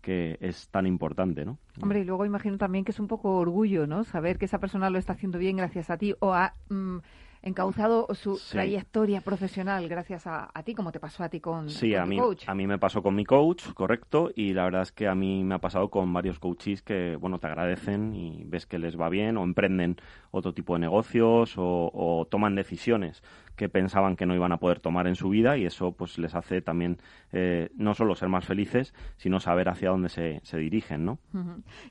[0.00, 1.58] que es tan importante, ¿no?
[1.82, 4.04] Hombre, y luego imagino también que es un poco orgullo, ¿no?
[4.04, 6.98] Saber que esa persona lo está haciendo bien gracias a ti o a mm,
[7.46, 12.04] encauzado su trayectoria profesional gracias a, ti, como te pasó a ti con, sí, a
[12.04, 12.42] mí, coach.
[12.48, 15.44] a mí me pasó con mi coach, correcto, y la verdad es que a mí
[15.44, 19.08] me ha pasado con varios coaches que, bueno, te agradecen y ves que les va
[19.08, 19.96] bien o emprenden
[20.32, 23.22] otro tipo de negocios o, toman decisiones
[23.54, 26.34] que pensaban que no iban a poder tomar en su vida y eso pues les
[26.34, 26.98] hace también
[27.32, 31.18] eh, no solo ser más felices, sino saber hacia dónde se, se dirigen, ¿no?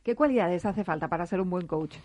[0.04, 1.96] ¿Qué cualidades hace falta para ser un buen coach?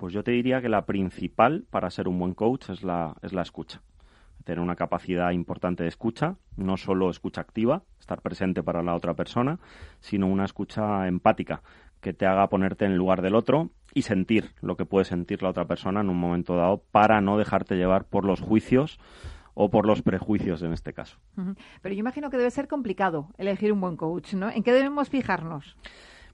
[0.00, 3.34] Pues yo te diría que la principal para ser un buen coach es la, es
[3.34, 3.82] la escucha.
[4.44, 9.12] Tener una capacidad importante de escucha, no solo escucha activa, estar presente para la otra
[9.12, 9.58] persona,
[10.00, 11.62] sino una escucha empática,
[12.00, 15.42] que te haga ponerte en el lugar del otro y sentir lo que puede sentir
[15.42, 18.98] la otra persona en un momento dado para no dejarte llevar por los juicios
[19.52, 21.18] o por los prejuicios en este caso.
[21.82, 24.48] Pero yo imagino que debe ser complicado elegir un buen coach, ¿no?
[24.48, 25.76] ¿En qué debemos fijarnos?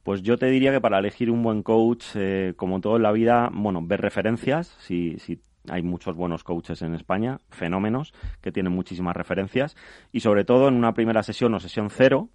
[0.06, 3.10] Pues yo te diría que para elegir un buen coach, eh, como todo en la
[3.10, 8.72] vida, bueno, ver referencias, si, si hay muchos buenos coaches en España, fenómenos, que tienen
[8.72, 9.74] muchísimas referencias,
[10.12, 12.28] y sobre todo en una primera sesión o sesión cero,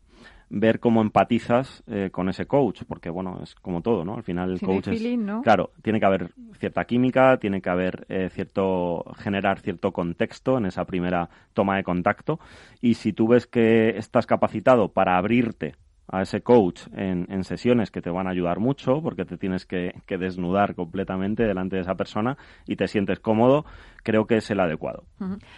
[0.50, 4.16] ver cómo empatizas eh, con ese coach, porque bueno, es como todo, ¿no?
[4.16, 5.02] Al final el coach es,
[5.42, 10.66] claro, tiene que haber cierta química, tiene que haber eh, cierto generar cierto contexto en
[10.66, 12.38] esa primera toma de contacto
[12.82, 15.76] y si tú ves que estás capacitado para abrirte
[16.12, 19.66] a ese coach en, en, sesiones que te van a ayudar mucho porque te tienes
[19.66, 22.38] que, desnudar completamente delante de esa persona
[22.68, 23.66] y te sientes cómodo,
[24.04, 25.06] creo que es el adecuado.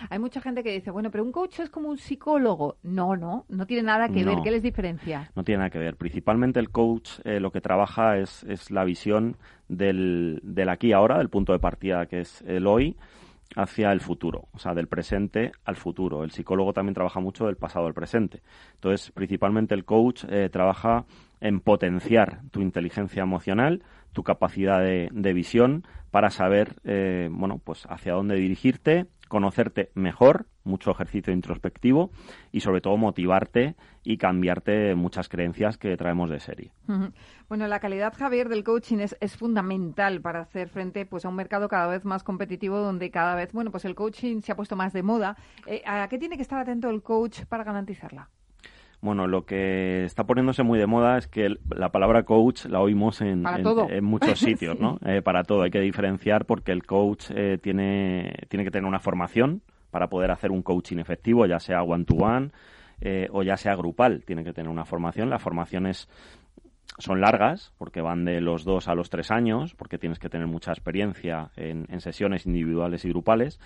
[0.10, 2.78] Hay mucha gente que dice, bueno, pero un coach es como un psicólogo.
[2.84, 4.38] No, no, no tiene nada que ver.
[4.44, 5.32] ¿Qué les diferencia?
[5.36, 5.96] No tiene nada que ver.
[5.96, 9.38] Principalmente el coach eh, lo que trabaja es, es la visión
[9.68, 12.96] del, del aquí y ahora, del punto de partida que es el hoy
[13.56, 16.24] hacia el futuro, o sea, del presente al futuro.
[16.24, 18.42] El psicólogo también trabaja mucho del pasado al presente.
[18.76, 21.06] Entonces, principalmente el coach eh, trabaja
[21.42, 23.84] en potenciar tu inteligencia emocional,
[24.14, 30.92] tu capacidad de, visión para saber, eh, bueno, pues hacia dónde dirigirte, conocerte mejor, mucho
[30.92, 32.12] ejercicio introspectivo
[32.52, 36.72] y sobre todo motivarte y cambiarte muchas creencias que traemos de serie.
[37.50, 41.68] Bueno, la calidad, Javier, del coaching es, fundamental para hacer frente pues, a un mercado
[41.68, 44.94] cada vez más competitivo donde cada vez, bueno, pues el coaching se ha puesto más
[44.94, 45.36] de moda.
[45.66, 48.30] Eh, ¿A qué tiene que estar atento el coach para garantizarla?
[49.04, 53.20] Bueno, lo que está poniéndose muy de moda es que la palabra coach la oímos
[53.20, 54.98] en, en, muchos sitios, ¿no?
[55.06, 55.64] Eh, para todo.
[55.64, 60.32] Hay que diferenciar porque el coach eh, tiene, tiene que tener una formación para poder
[60.32, 62.52] hacer un coaching efectivo, ya sea one-to-one
[63.02, 64.24] eh, o ya sea grupal.
[64.26, 65.30] Tiene que tener una formación.
[65.30, 66.08] Las formaciones
[66.98, 70.48] son largas porque van de los dos a los tres años, porque tienes que tener
[70.48, 73.60] mucha experiencia en, en sesiones individuales y grupales.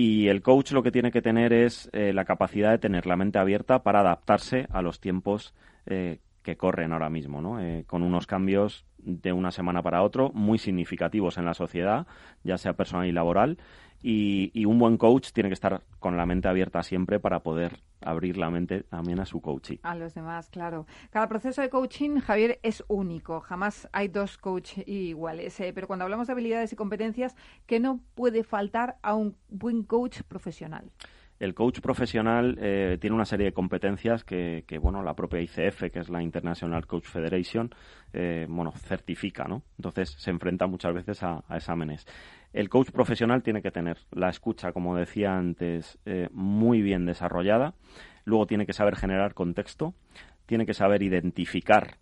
[0.00, 3.16] Y el coach lo que tiene que tener es eh, la capacidad de tener la
[3.16, 5.54] mente abierta para adaptarse a los tiempos
[5.86, 7.60] eh, que corren ahora mismo, ¿no?
[7.60, 12.06] Eh, con unos cambios de una semana para otro muy significativos en la sociedad,
[12.44, 13.58] ya sea personal y laboral,
[14.02, 18.36] y, un buen coach tiene que estar con la mente abierta siempre para poder abrir
[18.36, 19.78] la mente también a su coaching.
[19.82, 20.86] A los demás, claro.
[21.10, 23.40] Cada proceso de coaching, Javier, es único.
[23.40, 25.58] Jamás hay dos coaches iguales.
[25.60, 27.34] Eh, pero cuando hablamos de habilidades y competencias,
[27.66, 30.90] ¿qué no puede faltar a un buen coach profesional?
[31.38, 36.00] El coach profesional eh, tiene una serie de competencias que, bueno, la propia ICF, que
[36.00, 37.72] es la International Coach Federation,
[38.12, 39.62] eh, bueno, certifica, ¿no?
[39.76, 42.06] Entonces se enfrenta muchas veces a, exámenes.
[42.52, 47.74] El coach profesional tiene que tener la escucha, como decía antes, eh, muy bien desarrollada.
[48.24, 49.94] Luego tiene que saber generar contexto,
[50.46, 51.98] tiene que saber identificar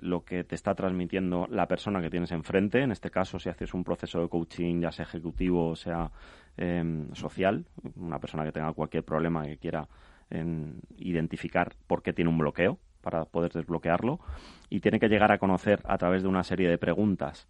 [0.00, 2.82] lo que te está transmitiendo la persona que tienes enfrente.
[2.82, 6.10] En este caso, si haces un proceso de coaching, ya sea ejecutivo o sea
[6.56, 7.64] Em, social,
[7.96, 9.88] una persona que tenga cualquier problema que quiera
[10.28, 14.20] em, identificar por qué tiene un bloqueo para poder desbloquearlo
[14.68, 17.48] y tiene que llegar a conocer a través de una serie de preguntas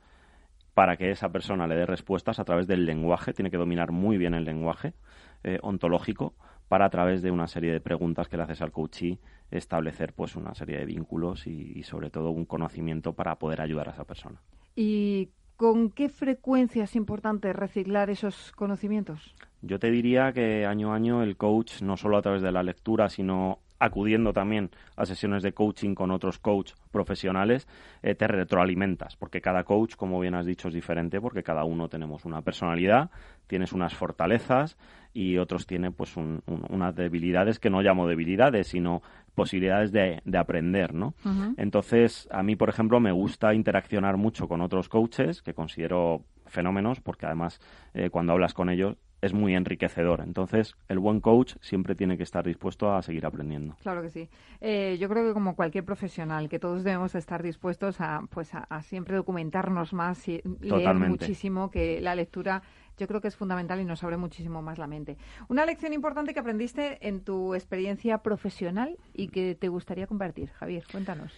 [0.75, 4.17] para que esa persona le dé respuestas a través del lenguaje, tiene que dominar muy
[4.17, 4.95] bien el lenguaje
[5.43, 6.35] eh, ontológico
[6.69, 9.19] para a través de una serie de preguntas que le haces al coachee
[9.51, 13.89] establecer pues una serie de vínculos y, y sobre todo un conocimiento para poder ayudar
[13.89, 14.41] a esa persona.
[14.77, 15.31] ¿Y
[15.61, 19.35] ¿Con qué frecuencia es importante reciclar esos conocimientos?
[19.61, 22.63] Yo te diría que año a año el coach, no solo a través de la
[22.63, 27.69] lectura, sino acudiendo también a sesiones de coaching con otros coach profesionales,
[28.03, 31.91] eh, te retroalimentas, porque cada coach, como bien has dicho, es diferente, porque cada uno
[31.91, 33.11] tenemos una personalidad,
[33.47, 34.79] tienes unas fortalezas
[35.13, 39.03] y otros tienen pues unas debilidades que no llamo debilidades, sino
[39.35, 41.15] posibilidades de, aprender, ¿no?
[41.57, 47.01] Entonces, a mí, por ejemplo, me gusta interaccionar mucho con otros coaches que considero fenómenos,
[47.01, 47.61] porque además
[47.95, 50.21] eh, cuando hablas con ellos es muy enriquecedor.
[50.21, 53.77] Entonces, el buen coach siempre tiene que estar dispuesto a seguir aprendiendo.
[53.83, 54.29] Claro que sí.
[54.61, 58.83] Eh, yo creo que como cualquier profesional, que todos debemos estar dispuestos a, pues, a,
[58.83, 62.63] siempre documentarnos más y leer muchísimo, que la lectura
[63.01, 65.17] yo creo que es fundamental y nos abre muchísimo más la mente.
[65.49, 70.85] Una lección importante que aprendiste en tu experiencia profesional y que te gustaría compartir, Javier,
[70.91, 71.33] cuéntanos.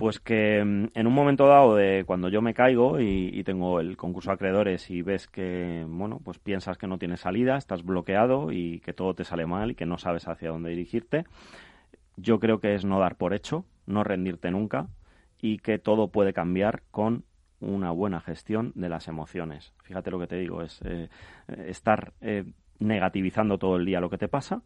[0.00, 3.98] Pues que mm, en un momento dado de cuando yo me caigo y, tengo el
[3.98, 8.50] concurso de acreedores y ves que, bueno, pues piensas que no tienes salida, estás bloqueado
[8.50, 11.26] y que todo te sale mal y que no sabes hacia dónde dirigirte,
[12.16, 14.88] yo creo que es no dar por hecho, no rendirte nunca
[15.38, 17.24] y que todo puede cambiar con
[17.60, 19.74] una buena gestión de las emociones.
[19.82, 21.10] Fíjate lo que te digo, es eh,
[21.66, 22.44] estar eh,
[22.78, 24.62] negativizando todo el día lo que te pasa,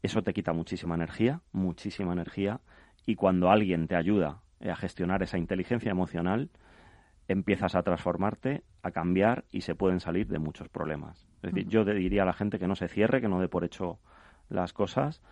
[0.00, 2.60] eso te quita muchísima energía, muchísima energía
[3.08, 6.50] y cuando alguien te ayuda a gestionar esa inteligencia emocional,
[7.26, 11.26] empiezas a transformarte, a cambiar y se pueden salir de muchos problemas.
[11.36, 13.64] Es decir, yo diría a la gente que no se cierre, que no dé por
[13.64, 13.98] hecho
[14.50, 15.22] las cosas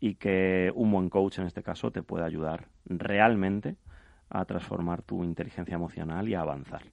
[0.00, 3.76] y que un buen coach en este caso te puede ayudar realmente
[4.30, 6.84] a transformar tu inteligencia emocional y a avanzar.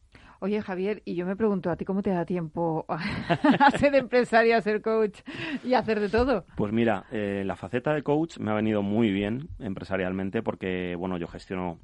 [0.43, 2.99] Oye, Javier, y yo me pregunto, ¿a ti cómo te da tiempo a
[3.79, 5.21] ser empresario, a ser coach
[5.63, 6.43] y a hacer de todo?
[6.57, 11.17] Pues mira, eh, la faceta de coach me ha venido muy bien empresarialmente porque, bueno,
[11.17, 11.79] yo gestiono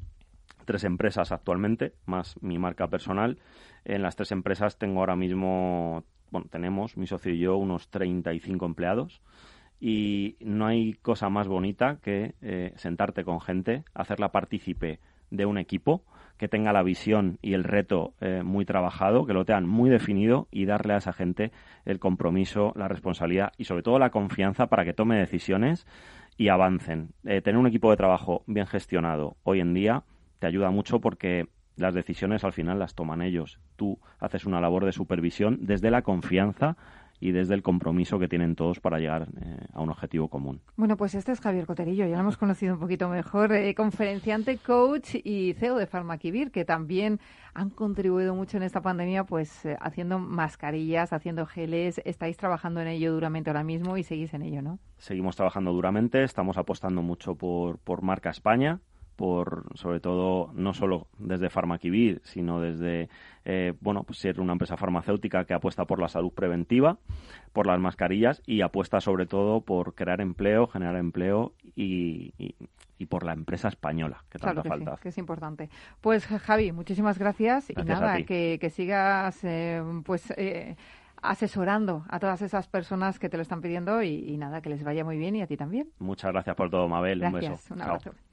[0.66, 3.40] tres empresas actualmente, más mi marca personal.
[3.86, 8.66] En las tres empresas tengo ahora mismo, bueno, tenemos, mi socio y yo, unos 35
[8.66, 9.22] empleados
[9.80, 15.00] y no hay cosa más bonita que eh, sentarte con gente, hacerla partícipe
[15.32, 16.04] de un equipo
[16.40, 20.48] que tenga la visión y el reto eh, muy trabajado, que lo tengan muy definido
[20.52, 21.52] y darle a esa gente
[21.86, 25.86] el compromiso, la responsabilidad y sobre todo la confianza para que tome decisiones
[26.38, 27.10] y avancen.
[27.26, 30.04] Eh, tener un equipo de trabajo bien gestionado hoy en día
[30.40, 33.60] te ayuda mucho porque las decisiones al final las toman ellos.
[33.76, 36.78] Tú haces una labor de supervisión desde la confianza
[37.20, 40.62] y desde el compromiso que tienen todos para llegar eh, a un objetivo común.
[40.76, 44.58] Bueno, pues este es Javier Coterillo, ya lo hemos conocido un poquito mejor, eh, conferenciante,
[44.58, 47.20] coach y CEO de Farmaquivir, que también
[47.54, 52.02] han contribuido mucho en esta pandemia, pues eh, haciendo mascarillas, haciendo geles.
[52.06, 54.80] Estáis trabajando en ello duramente ahora mismo y seguís en ello, ¿no?
[54.98, 58.80] Seguimos trabajando duramente, estamos apostando mucho por, por marca España,
[59.20, 63.10] por sobre todo no solo desde Farmaquivir, sino desde
[63.44, 67.00] eh, bueno pues ser una empresa farmacéutica que apuesta por la salud preventiva,
[67.52, 73.26] por las mascarillas y apuesta sobre todo por crear empleo, generar empleo y, y, por
[73.26, 74.96] la empresa española que tanta que falta.
[74.96, 75.70] Sí, que es importante.
[76.00, 80.78] Pues Javi, muchísimas gracias, y nada que, que, sigas eh, pues eh,
[81.22, 84.82] asesorando a todas esas personas que te lo están pidiendo y, y, nada, que les
[84.82, 85.90] vaya muy bien y a ti también.
[86.00, 87.20] Muchas gracias por todo, Mabel.
[87.20, 87.74] Gracias, un beso.
[87.74, 88.12] Un abrazo.
[88.12, 88.29] Chao.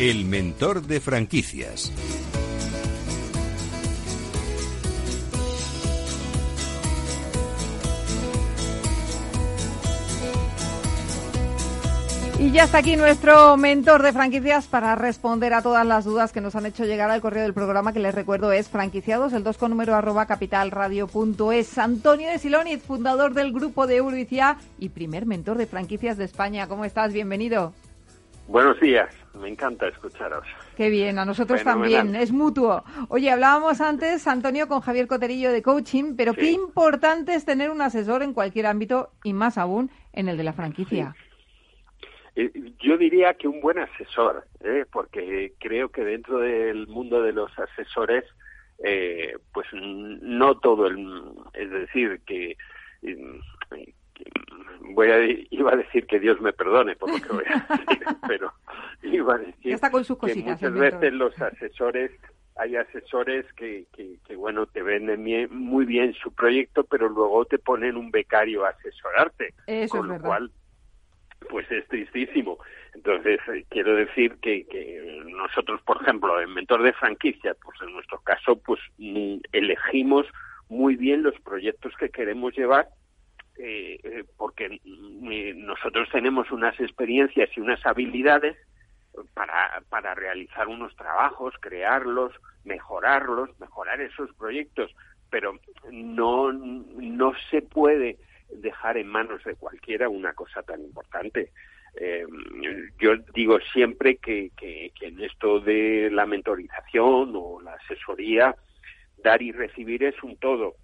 [0.00, 1.92] El mentor de franquicias.
[12.38, 16.40] Y ya está aquí nuestro mentor de franquicias para responder a todas las dudas que
[16.40, 19.58] nos han hecho llegar al correo del programa, que les recuerdo es franquiciados, el 2
[19.58, 21.76] con número arroba capitalradio.es.
[21.76, 26.68] Antonio de Siloniz, fundador del grupo de Euroicia y primer mentor de franquicias de España.
[26.68, 27.12] ¿Cómo estás?
[27.12, 27.74] Bienvenido.
[28.48, 30.44] Buenos días, me encanta escucharos.
[30.76, 32.84] Qué bien, a nosotros también, es mutuo.
[33.08, 36.40] Oye, hablábamos antes, Antonio, con Javier Coterillo de coaching, pero Sí.
[36.40, 40.44] qué importante es tener un asesor en cualquier ámbito y más aún en el de
[40.44, 41.14] la franquicia.
[42.36, 42.50] Eh,
[42.80, 44.84] Yo diría que un buen asesor, ¿eh?
[44.90, 48.24] porque creo que dentro del mundo de los asesores,
[48.82, 50.96] eh, pues no todo el,
[51.54, 52.56] es decir, que,
[53.02, 53.94] eh, que
[54.94, 55.18] voy a,
[55.50, 58.52] iba a decir que Dios me perdone por lo que voy a decir, pero
[59.02, 62.10] iba a decir está con sus que cositas, muchas veces los asesores
[62.56, 67.58] hay asesores que, que, que, bueno te venden muy bien su proyecto pero luego te
[67.58, 70.26] ponen un becario a asesorarte Eso con es lo verdad.
[70.26, 70.50] cual
[71.48, 72.58] pues es tristísimo.
[72.94, 77.92] Entonces, eh, quiero decir que, que nosotros, por ejemplo, en Mentor de Franquicia, pues en
[77.92, 80.26] nuestro caso, pues mm, elegimos
[80.68, 82.88] muy bien los proyectos que queremos llevar
[83.62, 84.80] eh, eh, porque
[85.56, 88.56] nosotros tenemos unas experiencias y unas habilidades
[89.34, 92.32] para, para realizar unos trabajos, crearlos,
[92.64, 94.94] mejorarlos, mejorar esos proyectos,
[95.28, 95.58] pero
[95.90, 101.52] no, no se puede dejar en manos de cualquiera una cosa tan importante.
[102.00, 102.24] Eh,
[102.98, 108.54] yo digo siempre que, que, que en esto de la mentorización o la asesoría,
[109.22, 110.76] dar y recibir es un todo.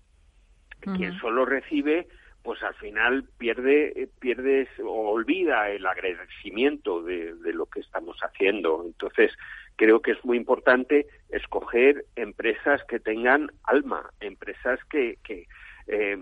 [0.81, 2.07] Quien solo recibe,
[2.47, 8.85] pues al final pierde, pierdes o olvida el agradecimiento de, lo que estamos haciendo.
[8.87, 9.33] Entonces,
[9.75, 15.49] creo que es muy importante escoger empresas que tengan alma, empresas que, que
[15.89, 16.17] eh,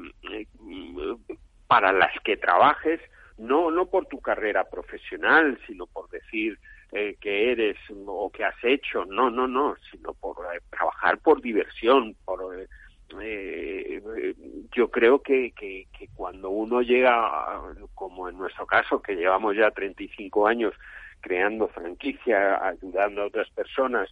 [1.67, 3.03] para las que trabajes,
[3.37, 6.59] no, no por tu carrera profesional, sino por decir
[6.93, 11.43] eh, que eres o que has hecho, no, no, no, sino por eh, trabajar por
[11.43, 12.67] diversión, por eh,
[13.21, 14.35] eh,
[14.75, 15.53] yo creo que,
[16.25, 17.61] cuando uno llega,
[17.95, 20.73] como en nuestro caso, que llevamos ya 35 años
[21.21, 24.09] creando franquicia, ayudando a otras personas,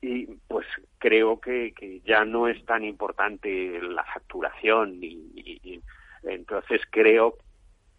[0.00, 0.66] y pues
[0.98, 5.80] creo que, que ya no es tan importante la facturación y,
[6.24, 7.38] entonces creo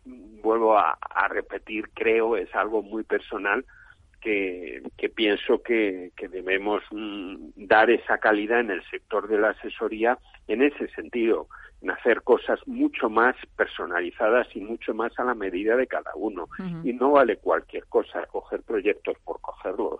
[0.03, 0.97] vuelvo a,
[1.29, 3.63] repetir creo es algo muy personal
[4.19, 4.83] que,
[5.15, 10.89] pienso que, debemos mm, dar esa calidad en el sector de la asesoría en ese
[10.89, 16.11] sentido, en hacer cosas mucho más personalizadas y mucho más a la medida de cada
[16.15, 16.43] uno.
[16.59, 16.89] Uh -huh.
[16.89, 19.99] Y no vale cualquier cosa, coger proyectos por cogerlos.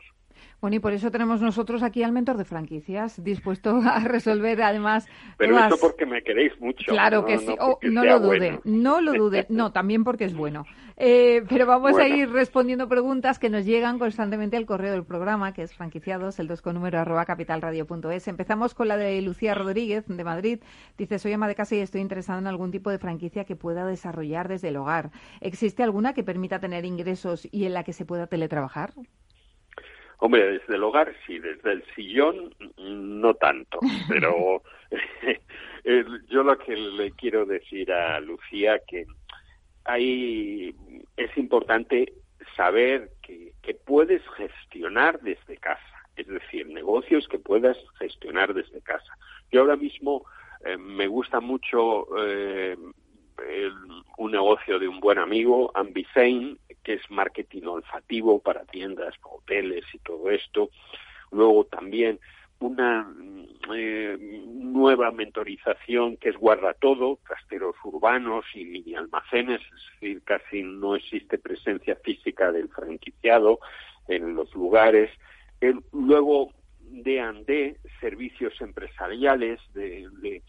[0.62, 5.08] Bueno, y por eso tenemos nosotros aquí al mentor de franquicias, dispuesto a resolver además.
[5.38, 5.74] Pero todas...
[5.74, 6.86] eso porque me queréis mucho.
[6.92, 7.48] Claro no, que sí.
[7.48, 8.62] No, oh, no lo dude, bueno.
[8.64, 9.46] no lo dude.
[9.54, 10.66] No, también porque es bueno.
[10.96, 12.06] Eh, pero vamos bueno.
[12.06, 16.38] a ir respondiendo preguntas que nos llegan constantemente al correo del programa, que es franquiciados,
[16.38, 18.28] el 2 con número arroba capitalradio.es.
[18.28, 20.60] Empezamos con la de Lucía Rodríguez, de Madrid.
[20.96, 23.88] Dice, soy ama de casa y estoy interesada en algún tipo de franquicia que pueda
[23.88, 25.10] desarrollar desde el hogar.
[25.42, 28.94] ¿Existe alguna que permita tener ingresos y en la que se pueda teletrabajar?
[30.26, 34.64] Hombre, desde el hogar sí, desde el sillón no tanto, pero
[36.30, 39.06] yo lo que le quiero decir a Lucía que
[39.84, 40.74] hay
[41.18, 42.14] es importante
[42.56, 49.18] saber que, que puedes gestionar desde casa, es decir, negocios que puedas gestionar desde casa.
[49.52, 50.24] Yo ahora mismo
[50.64, 52.78] eh, me gusta mucho eh,
[53.48, 53.74] el,
[54.18, 60.00] un negocio de un buen amigo, Ambisein, que es marketing olfativo para tiendas, hoteles y
[60.00, 60.70] todo esto.
[61.32, 62.20] Luego también
[62.60, 63.12] una
[63.76, 64.18] eh,
[64.48, 70.96] nueva mentorización que es guarda todo, casteros urbanos y mini almacenes, es decir, casi no
[70.96, 73.60] existe presencia física del franquiciado
[74.08, 75.10] en los lugares.
[75.92, 80.42] luego D&D, servicios empresariales de,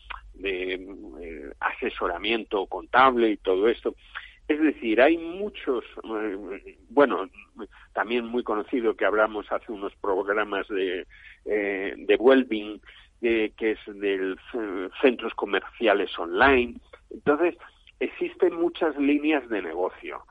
[0.43, 3.95] eh, asesoramiento contable y todo esto.
[4.47, 7.28] Es decir, hay muchos, eh, bueno,
[7.93, 11.07] también muy conocido que hablamos hace unos programas de,
[11.47, 12.80] eh, de Wellbeing,
[13.20, 14.37] que es de
[15.01, 16.74] centros comerciales online.
[17.11, 17.57] Entonces,
[17.99, 20.26] existen muchas líneas de negocio,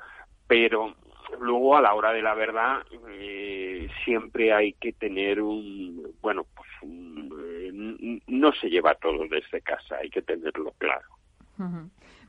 [0.47, 0.93] pero
[1.39, 6.69] luego a la hora de la verdad eh, siempre hay que tener un, bueno, pues
[8.27, 11.07] no se lleva todo desde casa, hay que tenerlo claro.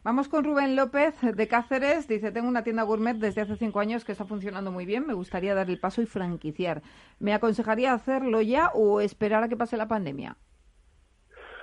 [0.05, 2.07] Vamos con Rubén López de Cáceres.
[2.07, 5.07] Dice, tengo una tienda gourmet desde hace cinco años que está funcionando muy bien.
[5.07, 6.83] Me gustaría dar el paso y franquiciar.
[7.19, 10.37] ¿Me aconsejaría hacerlo ya o esperar a que pase la pandemia?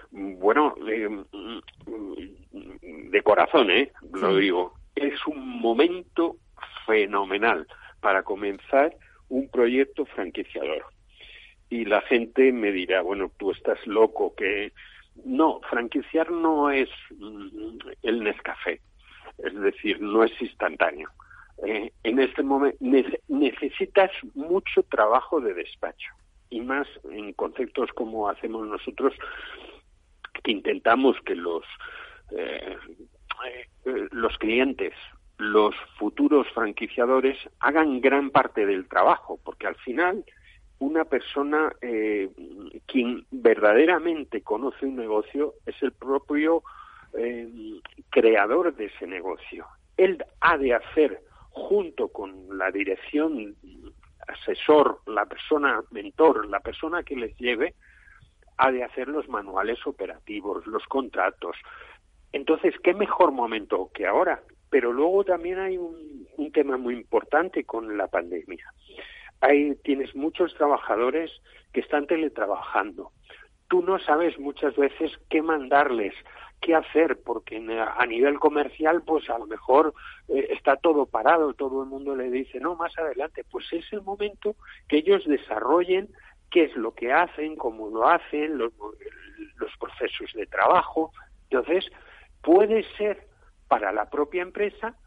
[0.09, 1.07] Bueno, eh,
[3.11, 3.91] de corazón, ¿eh?
[4.11, 4.73] Lo digo.
[4.95, 6.37] Es un momento
[6.85, 7.67] fenomenal
[7.99, 8.95] para comenzar
[9.29, 10.85] un proyecto franquiciador.
[11.69, 14.73] Y la gente me dirá, bueno, tú estás loco, que
[15.23, 18.81] no, franquiciar no es mm, el Nescafé,
[19.37, 21.09] es decir, no es instantáneo.
[21.65, 22.77] Eh, en este momento
[23.27, 26.11] necesitas mucho trabajo de despacho
[26.49, 29.13] y más en conceptos como hacemos nosotros
[30.43, 31.63] que intentamos que los
[32.35, 32.77] eh,
[33.45, 34.93] eh, los clientes
[35.41, 40.23] los futuros franquiciadores hagan gran parte del trabajo porque al final
[40.77, 42.29] una persona eh,
[42.85, 46.63] quien verdaderamente conoce un negocio es el propio
[47.17, 47.49] eh,
[48.09, 49.65] creador de ese negocio.
[49.97, 53.55] Él ha de hacer, junto con la dirección,
[54.27, 57.75] asesor, la persona mentor, la persona que les lleve,
[58.57, 61.57] ha de hacer los manuales operativos, los contratos.
[62.31, 64.41] Entonces, ¿qué mejor momento que ahora?
[64.71, 66.01] Pero luego también hay un,
[66.51, 68.65] tema muy importante con la pandemia
[69.41, 71.31] hay, tienes muchos trabajadores
[71.73, 73.11] que están teletrabajando.
[73.67, 76.13] Tú no sabes muchas veces qué mandarles,
[76.61, 79.93] qué hacer, porque a nivel comercial, pues a lo mejor
[80.27, 84.03] eh, está todo parado, todo el mundo le dice, no, más adelante, pues es el
[84.03, 84.55] momento
[84.87, 86.09] que ellos desarrollen
[86.51, 91.11] qué es lo que hacen, cómo lo hacen, los procesos de trabajo.
[91.49, 91.89] Entonces,
[92.43, 93.30] puede ser
[93.71, 94.97] para la propia empresa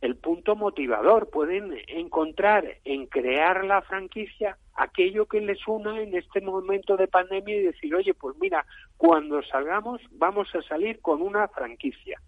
[0.00, 6.40] el punto motivador, pueden encontrar en crear la franquicia aquello que les una en este
[6.40, 8.64] momento de pandemia y decir, oye, pues mira,
[8.96, 12.18] cuando salgamos vamos a salir con una franquicia.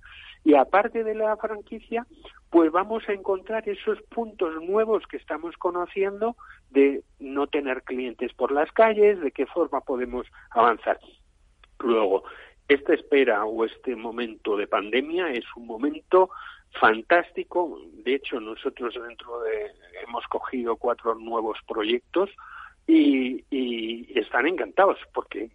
[0.44, 2.06] Y aparte de la franquicia,
[2.50, 6.36] pues vamos a encontrar esos puntos nuevos que estamos conociendo
[6.68, 11.00] de no tener clientes por las calles, de qué forma podemos avanzar.
[11.78, 12.24] Luego,
[12.68, 16.30] esta espera o este momento de pandemia es un momento
[16.80, 17.80] fantástico.
[18.04, 19.70] De hecho, nosotros dentro de
[20.06, 22.30] hemos cogido cuatro nuevos proyectos
[22.86, 23.44] y,
[24.18, 25.50] están encantados porque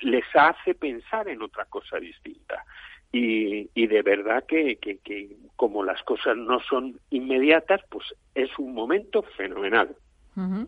[0.00, 2.64] les hace pensar en otra cosa distinta.
[3.12, 8.50] Y, y de verdad que, que, que como las cosas no son inmediatas, pues es
[8.58, 9.96] un momento fenomenal.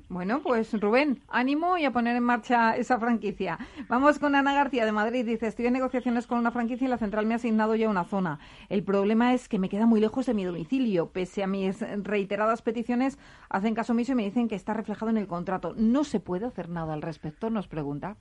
[0.08, 3.58] Bueno, pues Rubén, ánimo y a poner en marcha esa franquicia.
[3.88, 5.24] Vamos con Ana García de Madrid.
[5.24, 8.04] Dice, estoy en negociaciones con una franquicia y la central me ha asignado ya una
[8.04, 8.38] zona.
[8.68, 11.10] El problema es que me queda muy lejos de mi domicilio.
[11.12, 15.16] Pese a mis reiteradas peticiones, hacen caso omiso y me dicen que está reflejado en
[15.16, 15.74] el contrato.
[15.76, 17.48] ¿No se puede hacer nada al respecto?
[17.48, 18.16] Nos pregunta.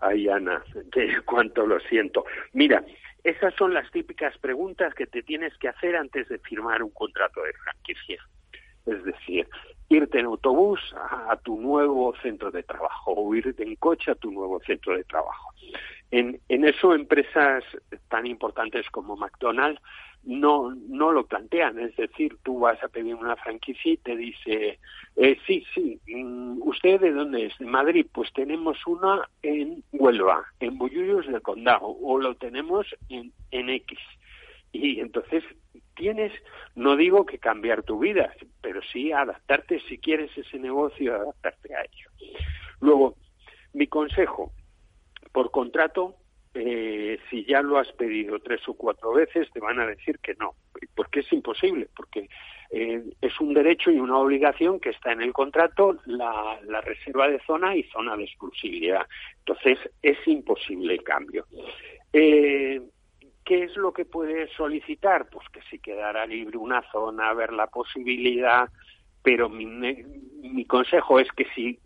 [0.00, 2.24] Ay, Ana, que cuánto lo siento.
[2.52, 2.84] Mira,
[3.22, 7.42] esas son las típicas preguntas que te tienes que hacer antes de firmar un contrato
[7.42, 8.20] de franquicia.
[8.86, 9.46] Es decir,
[9.92, 14.30] irte en autobús a, tu nuevo centro de trabajo o irte en coche a tu
[14.30, 15.50] nuevo centro de trabajo.
[16.10, 17.64] En, en eso empresas
[18.08, 19.80] tan importantes como McDonald's
[20.24, 24.78] no, no lo plantean, es decir, tú vas a pedir una franquicia y te dice,
[25.16, 27.58] eh, sí, sí, mm, ¿usted de dónde es?
[27.58, 33.32] De Madrid, pues tenemos una en Huelva, en Bullullos del Condado, o lo tenemos en,
[33.50, 33.98] en X.
[34.72, 35.42] Y entonces
[35.94, 36.32] tienes,
[36.74, 41.82] no digo que cambiar tu vida, pero sí adaptarte si quieres ese negocio, adaptarte a
[41.82, 42.10] ello.
[42.80, 43.16] Luego,
[43.72, 44.52] mi consejo,
[45.32, 46.16] por contrato,
[46.54, 50.34] eh, si ya lo has pedido tres o cuatro veces, te van a decir que
[50.34, 50.54] no,
[50.94, 52.28] porque es imposible, porque
[52.70, 57.28] eh, es un derecho y una obligación que está en el contrato la, la, reserva
[57.28, 59.06] de zona y zona de exclusividad.
[59.38, 61.46] Entonces, es imposible el cambio.
[62.12, 62.82] Eh,
[63.44, 65.28] ¿Qué es lo que puede solicitar?
[65.28, 68.68] Pues que si quedara libre una zona, ver la posibilidad,
[69.22, 71.78] pero mi, mi consejo es que si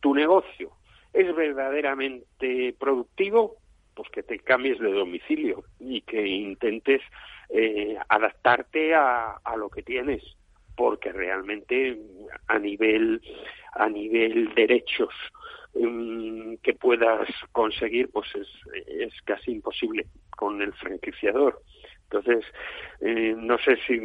[0.00, 0.72] tu negocio
[1.12, 3.56] es verdaderamente productivo,
[3.94, 7.00] pues que te cambies de domicilio y que intentes
[7.48, 10.22] eh, adaptarte a, a lo que tienes
[10.76, 11.98] porque realmente
[12.48, 13.22] a nivel
[13.74, 15.14] a nivel derechos
[16.62, 18.48] que puedas conseguir pues es,
[18.86, 20.06] es casi imposible
[20.36, 21.60] con el franquiciador
[22.14, 22.44] entonces,
[23.00, 23.98] eh, no sé si,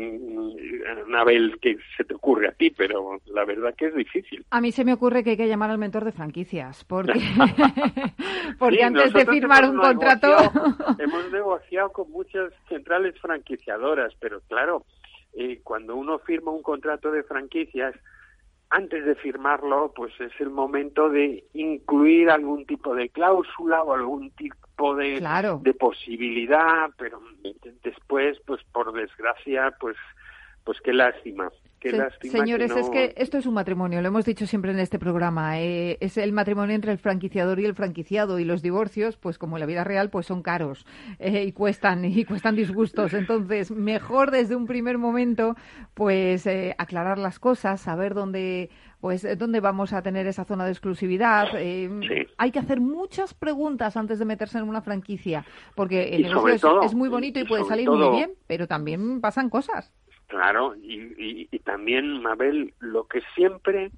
[1.06, 4.44] Anabel, que se te ocurre a ti, pero la verdad que es difícil.
[4.50, 7.14] A mí se me ocurre que hay que llamar al mentor de franquicias, porque,
[8.60, 10.28] porque antes de firmar un contrato...
[11.00, 14.86] hemos negociado con muchas centrales franquiciadoras, pero claro,
[15.34, 17.96] eh, cuando uno firma un contrato de franquicias,
[18.70, 24.30] antes de firmarlo, pues es el momento de incluir algún tipo de cláusula o algún
[24.32, 25.20] tipo de,
[25.62, 27.20] de posibilidad, pero
[27.84, 29.98] después, pues por desgracia, pues,
[30.64, 31.50] pues qué lástima.
[32.22, 35.60] Señores, es que esto es un matrimonio, lo hemos dicho siempre en este programa.
[35.60, 39.56] Eh, es el matrimonio entre el franquiciador y el franquiciado y los divorcios, pues como
[39.58, 40.86] en la vida real, pues son caros
[41.20, 43.14] eh, y cuestan y cuestan disgustos.
[43.14, 45.56] Entonces, mejor desde un primer momento,
[45.94, 48.70] pues eh, aclarar las cosas, saber dónde
[49.00, 51.48] pues dónde vamos a tener esa zona de exclusividad.
[51.56, 56.94] Hay que hacer muchas preguntas antes de meterse en una franquicia, porque el negocio es,
[56.94, 59.94] muy bonito y, puede salir muy bien, pero también pasan cosas.
[60.30, 63.90] Claro, y, y, también, Mabel, lo que siempre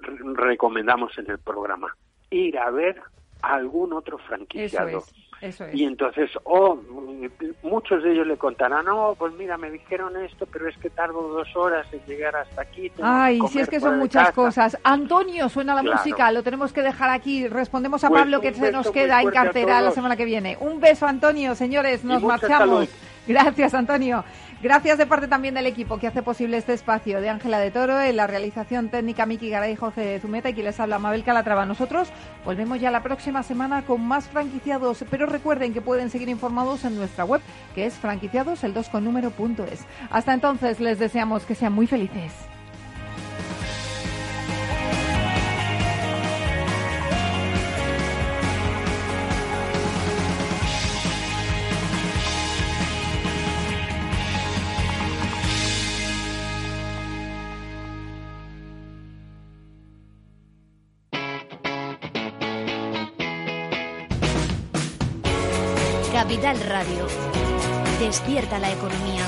[0.00, 1.94] recomendamos en el programa,
[2.30, 3.02] ir a ver
[3.42, 5.04] a algún otro franquiciado.
[5.42, 6.80] Eso es, Y entonces, oh,
[7.62, 11.20] muchos de ellos le contarán, no, pues mira, me dijeron esto, pero es que tardo
[11.28, 12.90] dos horas en llegar hasta aquí.
[13.02, 14.78] Ay, si es que son muchas cosas.
[14.84, 17.46] Antonio, suena la música, lo tenemos que dejar aquí.
[17.46, 20.56] Respondemos a pues Pablo que se nos queda en cartera la semana que viene.
[20.60, 22.88] Un beso, Antonio, señores, nos marchamos.
[23.26, 24.24] Gracias, Antonio.
[24.64, 28.00] Gracias de parte también del equipo que hace posible este espacio de Ángela de Toro,
[28.00, 31.66] en la realización técnica Miki Garay José Zumeta y quien les habla Mabel Calatrava.
[31.66, 32.08] Nosotros
[32.46, 36.96] volvemos ya la próxima semana con más franquiciados, pero recuerden que pueden seguir informados en
[36.96, 37.42] nuestra web,
[37.74, 39.84] que es franquiciados el 2 con número punto es.
[40.08, 42.32] Hasta entonces les deseamos que sean muy felices.
[68.00, 69.24] Despierta la economía.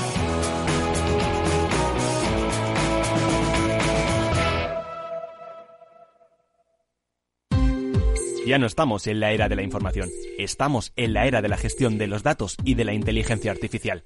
[8.45, 11.57] Ya no estamos en la era de la información, estamos en la era de la
[11.57, 14.05] gestión de los datos y de la inteligencia artificial.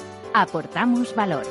[0.33, 1.45] Aportamos valor.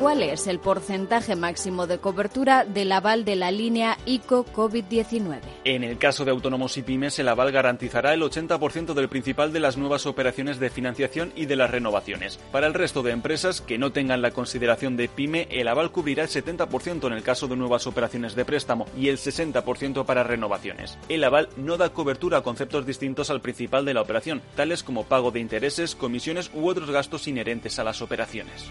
[0.00, 5.40] ¿Cuál es el porcentaje máximo de cobertura del aval de la línea ICO COVID-19?
[5.64, 9.60] En el caso de autónomos y pymes, el aval garantizará el 80% del principal de
[9.60, 12.38] las nuevas operaciones de financiación y de las renovaciones.
[12.50, 16.22] Para el resto de empresas que no tengan la consideración de pyme, el aval cubrirá
[16.22, 20.96] el 70% en el caso de nuevas operaciones de préstamo y el 60% para renovaciones.
[21.10, 25.04] El aval no da cobertura a conceptos distintos al principal de la operación, tales como
[25.04, 28.70] pago de intereses, comisiones u otros gastos inherentes a las operaciones.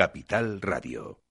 [0.00, 1.29] Capital Radio.